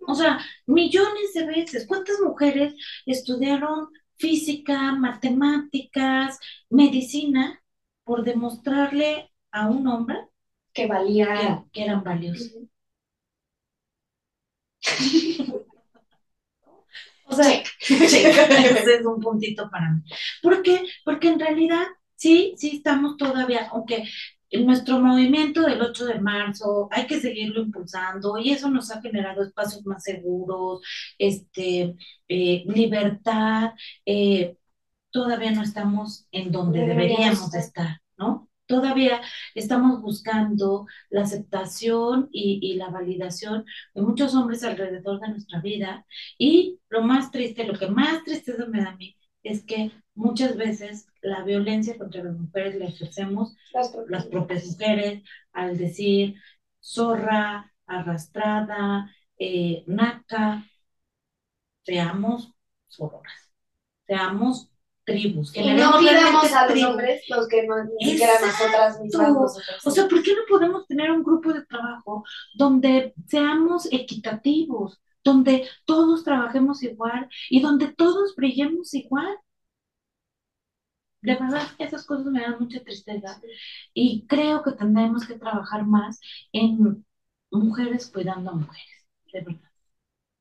O 0.06 0.14
sea, 0.14 0.40
millones 0.66 1.32
de 1.34 1.46
veces. 1.46 1.86
¿Cuántas 1.86 2.20
mujeres 2.20 2.74
estudiaron 3.06 3.88
física, 4.16 4.92
matemáticas, 4.92 6.38
medicina 6.68 7.62
por 8.04 8.24
demostrarle 8.24 9.30
a 9.50 9.68
un 9.68 9.86
hombre 9.88 10.18
que 10.72 10.86
valía, 10.86 11.64
que, 11.72 11.72
que 11.72 11.84
eran 11.84 12.04
valiosos? 12.04 12.52
o 17.26 17.34
sea, 17.34 17.62
ese 17.80 18.94
es 18.94 19.06
un 19.06 19.20
puntito 19.20 19.70
para 19.70 19.90
mí. 19.90 20.02
¿Por 20.42 20.62
qué? 20.62 20.82
Porque 21.04 21.28
en 21.28 21.40
realidad 21.40 21.84
sí, 22.16 22.54
sí 22.56 22.76
estamos 22.76 23.16
todavía, 23.16 23.68
aunque 23.72 24.08
nuestro 24.58 25.00
movimiento 25.00 25.62
del 25.62 25.80
8 25.80 26.06
de 26.06 26.20
marzo 26.20 26.88
hay 26.90 27.06
que 27.06 27.20
seguirlo 27.20 27.62
impulsando 27.62 28.38
y 28.38 28.50
eso 28.50 28.68
nos 28.70 28.90
ha 28.90 29.00
generado 29.00 29.42
espacios 29.42 29.84
más 29.86 30.02
seguros, 30.04 30.80
este, 31.18 31.94
eh, 32.28 32.64
libertad, 32.66 33.72
eh, 34.04 34.56
todavía 35.10 35.52
no 35.52 35.62
estamos 35.62 36.26
en 36.32 36.52
donde 36.52 36.86
deberíamos 36.86 37.54
estar, 37.54 38.00
¿no? 38.16 38.48
Todavía 38.66 39.20
estamos 39.54 40.00
buscando 40.00 40.86
la 41.10 41.22
aceptación 41.22 42.28
y, 42.32 42.60
y, 42.62 42.74
la 42.76 42.88
validación 42.88 43.64
de 43.94 44.02
muchos 44.02 44.34
hombres 44.36 44.62
alrededor 44.62 45.20
de 45.20 45.28
nuestra 45.28 45.60
vida 45.60 46.06
y 46.38 46.78
lo 46.88 47.02
más 47.02 47.32
triste, 47.32 47.64
lo 47.64 47.76
que 47.78 47.88
más 47.88 48.22
tristeza 48.24 48.66
me 48.66 48.80
da 48.82 48.90
a 48.90 48.96
mí 48.96 49.16
es 49.42 49.64
que 49.64 49.92
muchas 50.14 50.56
veces 50.56 51.06
la 51.22 51.42
violencia 51.44 51.96
contra 51.96 52.24
las 52.24 52.36
mujeres 52.36 52.76
la 52.76 52.86
ejercemos 52.86 53.56
las 53.72 53.88
propias, 53.88 54.10
las 54.10 54.26
propias 54.26 54.66
mujeres 54.66 55.22
al 55.52 55.78
decir 55.78 56.36
zorra, 56.80 57.72
arrastrada, 57.86 59.10
eh, 59.38 59.84
naca, 59.86 60.64
seamos 61.82 62.52
sororas, 62.88 63.50
seamos 64.06 64.70
tribus. 65.04 65.56
Y 65.56 65.72
no 65.72 65.98
pidamos 65.98 66.52
a 66.52 66.68
los 66.68 66.82
hombres 66.82 67.22
los 67.28 67.48
que 67.48 67.66
no, 67.66 67.84
ni 67.98 68.10
siquiera 68.10 68.34
nosotras 68.40 69.00
mismas. 69.00 69.28
Nosotras. 69.32 69.86
O 69.86 69.90
sea, 69.90 70.08
¿por 70.08 70.22
qué 70.22 70.34
no 70.34 70.42
podemos 70.48 70.86
tener 70.86 71.10
un 71.10 71.22
grupo 71.22 71.52
de 71.52 71.64
trabajo 71.64 72.24
donde 72.54 73.14
seamos 73.26 73.88
equitativos? 73.90 75.00
Donde 75.24 75.68
todos 75.84 76.24
trabajemos 76.24 76.82
igual 76.82 77.28
y 77.50 77.60
donde 77.60 77.88
todos 77.92 78.34
brillemos 78.36 78.94
igual. 78.94 79.36
De 81.22 81.34
verdad, 81.34 81.68
esas 81.78 82.06
cosas 82.06 82.26
me 82.26 82.40
dan 82.40 82.58
mucha 82.58 82.82
tristeza 82.82 83.40
y 83.92 84.26
creo 84.26 84.62
que 84.62 84.72
tendremos 84.72 85.26
que 85.26 85.38
trabajar 85.38 85.84
más 85.86 86.18
en 86.52 87.04
mujeres 87.50 88.10
cuidando 88.10 88.50
a 88.50 88.54
mujeres, 88.54 89.06
de 89.32 89.40
verdad. 89.42 89.70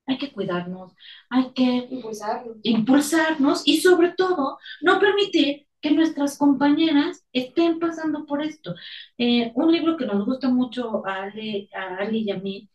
Hay 0.07 0.17
que 0.17 0.31
cuidarnos, 0.33 0.93
hay 1.29 1.53
que 1.53 1.87
impulsarnos, 1.91 2.57
impulsarnos 2.63 3.63
y 3.65 3.81
sobre 3.81 4.13
todo 4.13 4.57
no 4.81 4.99
permitir 4.99 5.67
que 5.81 5.91
nuestras 5.91 6.37
compañeras 6.37 7.25
estén 7.33 7.79
pasando 7.79 8.25
por 8.25 8.41
esto. 8.41 8.75
Eh, 9.17 9.51
un 9.55 9.71
libro 9.71 9.97
que 9.97 10.05
nos 10.05 10.25
gusta 10.25 10.49
mucho 10.49 11.05
a 11.05 11.23
Ali, 11.23 11.69
a 11.73 11.97
Ali 11.97 12.23
y 12.23 12.31
a 12.31 12.37
mí, 12.39 12.69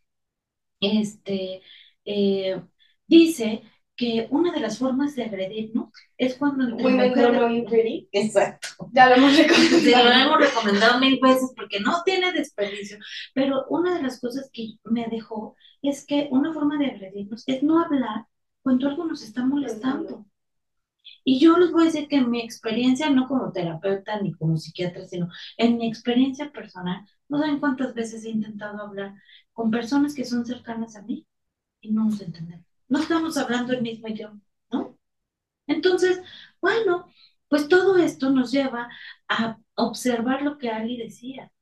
este, 0.80 1.62
eh, 2.04 2.60
dice 3.06 3.62
que 3.96 4.26
una 4.30 4.52
de 4.52 4.60
las 4.60 4.78
formas 4.78 5.14
de 5.14 5.24
agredirnos 5.24 5.90
es 6.18 6.34
cuando 6.36 6.64
Women 6.76 7.14
don't 7.14 7.36
know 7.36 7.64
pretty. 7.66 8.08
Exacto. 8.12 8.68
Ya 8.92 9.08
lo 9.08 9.14
hemos 9.16 9.32
Sí, 9.36 9.42
lo 9.42 9.48
recomendado. 9.48 10.10
hemos 10.10 10.38
recomendado 10.40 10.98
mil 11.00 11.20
veces 11.22 11.52
porque 11.56 11.80
no 11.80 12.02
tiene 12.04 12.32
desperdicio. 12.32 12.98
Pero 13.34 13.66
una 13.68 13.94
de 13.96 14.02
las 14.02 14.20
cosas 14.20 14.50
que 14.52 14.74
me 14.84 15.06
dejó 15.06 15.56
es 15.82 16.04
que 16.06 16.28
una 16.30 16.52
forma 16.52 16.78
de 16.78 16.86
agredirnos 16.86 17.44
es 17.46 17.62
no 17.62 17.80
hablar 17.80 18.26
cuando 18.62 18.88
algo 18.88 19.04
nos 19.04 19.22
está 19.22 19.44
molestando. 19.44 20.26
Y 21.24 21.38
yo 21.40 21.56
les 21.58 21.70
voy 21.72 21.82
a 21.82 21.86
decir 21.86 22.08
que 22.08 22.16
en 22.16 22.30
mi 22.30 22.40
experiencia, 22.40 23.10
no 23.10 23.26
como 23.28 23.52
terapeuta 23.52 24.20
ni 24.20 24.32
como 24.34 24.56
psiquiatra, 24.56 25.06
sino 25.06 25.28
en 25.56 25.76
mi 25.78 25.88
experiencia 25.88 26.50
personal, 26.52 27.06
no 27.28 27.38
saben 27.38 27.60
cuántas 27.60 27.94
veces 27.94 28.24
he 28.24 28.30
intentado 28.30 28.82
hablar 28.82 29.14
con 29.52 29.70
personas 29.70 30.14
que 30.14 30.24
son 30.24 30.44
cercanas 30.46 30.96
a 30.96 31.02
mí 31.02 31.26
y 31.84 31.92
no 31.92 32.04
nos 32.06 32.20
entendemos. 32.20 32.66
No 32.88 33.00
estamos 33.00 33.36
hablando 33.36 33.72
el 33.72 33.82
mismo 33.82 34.08
idioma, 34.08 34.40
¿no? 34.70 34.98
Entonces, 35.66 36.20
bueno, 36.60 37.06
pues 37.48 37.68
todo 37.68 37.96
esto 37.96 38.30
nos 38.30 38.52
lleva 38.52 38.88
a 39.28 39.58
observar 39.76 40.42
lo 40.42 40.58
que 40.58 40.70
Ali 40.70 40.96
decía, 40.96 41.52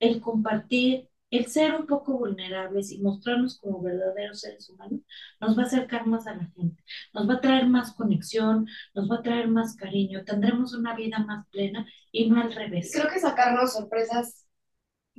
el 0.00 0.20
compartir, 0.20 1.08
el 1.30 1.46
ser 1.46 1.74
un 1.74 1.86
poco 1.86 2.18
vulnerables 2.18 2.92
y 2.92 3.00
mostrarnos 3.00 3.58
como 3.58 3.80
verdaderos 3.80 4.40
seres 4.40 4.68
humanos, 4.68 5.00
nos 5.40 5.56
va 5.56 5.62
a 5.62 5.66
acercar 5.66 6.06
más 6.06 6.26
a 6.26 6.34
la 6.34 6.46
gente, 6.54 6.82
nos 7.14 7.28
va 7.28 7.34
a 7.34 7.40
traer 7.40 7.66
más 7.66 7.92
conexión, 7.94 8.66
nos 8.94 9.10
va 9.10 9.16
a 9.16 9.22
traer 9.22 9.48
más 9.48 9.74
cariño, 9.76 10.24
tendremos 10.24 10.74
una 10.74 10.94
vida 10.94 11.18
más 11.20 11.46
plena 11.48 11.86
y 12.10 12.28
no 12.28 12.40
al 12.40 12.52
revés. 12.52 12.90
Creo 12.92 13.10
que 13.10 13.18
sacarnos 13.18 13.72
sorpresas 13.72 14.41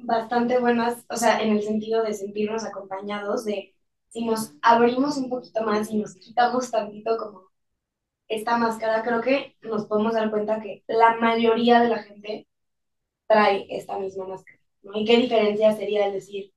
bastante 0.05 0.59
buenas, 0.59 1.05
o 1.09 1.15
sea, 1.17 1.41
en 1.41 1.53
el 1.53 1.63
sentido 1.63 2.03
de 2.03 2.13
sentirnos 2.13 2.63
acompañados, 2.65 3.45
de 3.45 3.75
si 4.09 4.25
nos 4.25 4.53
abrimos 4.61 5.17
un 5.17 5.29
poquito 5.29 5.63
más 5.63 5.89
y 5.91 5.97
nos 5.97 6.15
quitamos 6.15 6.69
tantito 6.71 7.17
como 7.17 7.49
esta 8.27 8.57
máscara, 8.57 9.03
creo 9.03 9.21
que 9.21 9.57
nos 9.63 9.85
podemos 9.87 10.13
dar 10.13 10.31
cuenta 10.31 10.61
que 10.61 10.83
la 10.87 11.17
mayoría 11.17 11.81
de 11.81 11.89
la 11.89 12.03
gente 12.03 12.47
trae 13.27 13.67
esta 13.69 13.97
misma 13.99 14.27
máscara, 14.27 14.59
¿no? 14.83 14.93
¿Y 14.99 15.05
qué 15.05 15.17
diferencia 15.17 15.73
sería 15.73 16.07
el 16.07 16.13
decir, 16.13 16.53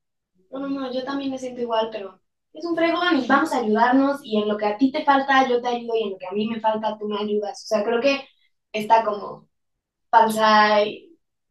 no, 0.51 0.61
no, 0.61 0.69
no, 0.69 0.93
yo 0.93 1.05
también 1.05 1.31
me 1.31 1.39
siento 1.39 1.61
igual, 1.63 1.91
pero 1.93 2.21
es 2.53 2.65
un 2.65 2.77
fregón 2.77 3.19
y 3.23 3.27
vamos 3.27 3.53
a 3.53 3.59
ayudarnos 3.61 4.21
y 4.25 4.39
en 4.43 4.49
lo 4.49 4.57
que 4.59 4.67
a 4.67 4.79
ti 4.79 4.93
te 4.93 5.05
falta 5.05 5.49
yo 5.49 5.61
te 5.63 5.69
ayudo 5.69 5.95
y 5.97 6.05
en 6.05 6.11
lo 6.13 6.19
que 6.19 6.27
a 6.27 6.33
mí 6.33 6.49
me 6.49 6.61
falta 6.61 6.99
tú 6.99 7.09
me 7.09 7.19
ayudas. 7.19 7.65
O 7.65 7.67
sea, 7.69 7.85
creo 7.85 8.01
que 8.01 8.21
está 8.73 9.05
como 9.05 9.49
falsa 10.11 10.81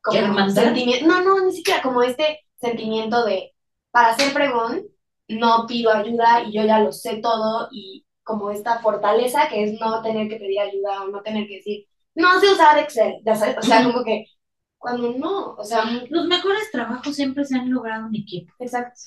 como 0.05 0.49
sentimiento, 0.49 1.07
no, 1.07 1.21
no, 1.21 1.45
ni 1.45 1.51
siquiera 1.51 1.81
como 1.81 2.03
este 2.03 2.39
sentimiento 2.59 3.25
de 3.25 3.53
para 3.91 4.15
ser 4.15 4.31
fregón 4.31 4.83
no 5.27 5.65
pido 5.67 5.91
ayuda 5.91 6.43
y 6.43 6.53
yo 6.53 6.63
ya 6.63 6.79
lo 6.79 6.91
sé 6.91 7.17
todo 7.17 7.67
y 7.71 8.05
como 8.23 8.51
esta 8.51 8.79
fortaleza 8.79 9.47
que 9.49 9.63
es 9.63 9.79
no 9.79 10.01
tener 10.01 10.27
que 10.29 10.37
pedir 10.37 10.59
ayuda 10.59 11.03
o 11.03 11.07
no 11.09 11.21
tener 11.21 11.47
que 11.47 11.57
decir, 11.57 11.85
no 12.15 12.39
sé 12.39 12.51
usar 12.51 12.77
Excel, 12.79 13.15
ya 13.25 13.35
sabes, 13.35 13.57
o 13.57 13.61
sea, 13.61 13.83
como 13.83 14.03
que 14.03 14.25
cuando 14.77 15.13
no, 15.13 15.55
o 15.55 15.63
sea, 15.63 15.83
Los 16.09 16.27
mejores 16.27 16.71
trabajos 16.71 17.15
siempre 17.15 17.45
se 17.45 17.55
han 17.55 17.71
logrado 17.71 18.07
en 18.07 18.15
equipo. 18.15 18.53
exacto. 18.59 18.99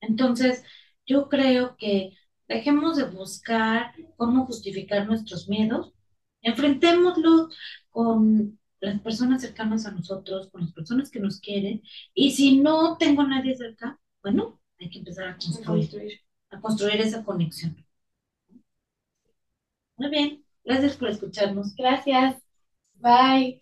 Entonces, 0.00 0.62
yo 1.06 1.28
creo 1.28 1.76
que 1.76 2.16
dejemos 2.48 2.96
de 2.96 3.04
buscar 3.04 3.92
cómo 4.16 4.46
justificar 4.46 5.06
nuestros 5.06 5.48
miedos, 5.48 5.92
enfrentémoslos 6.42 7.54
con 7.90 8.58
las 8.82 9.00
personas 9.00 9.40
cercanas 9.42 9.86
a 9.86 9.92
nosotros, 9.92 10.50
con 10.50 10.62
las 10.62 10.72
personas 10.72 11.10
que 11.10 11.20
nos 11.20 11.40
quieren, 11.40 11.82
y 12.14 12.32
si 12.32 12.58
no 12.58 12.96
tengo 12.98 13.22
a 13.22 13.28
nadie 13.28 13.56
cerca, 13.56 13.98
bueno, 14.22 14.60
hay 14.80 14.90
que 14.90 14.98
empezar 14.98 15.28
a 15.28 15.36
construir, 15.36 16.20
a 16.50 16.60
construir 16.60 17.00
esa 17.00 17.24
conexión. 17.24 17.76
Muy 19.96 20.10
bien, 20.10 20.44
gracias 20.64 20.96
por 20.96 21.08
escucharnos. 21.08 21.74
Gracias. 21.76 22.42
Bye. 22.94 23.60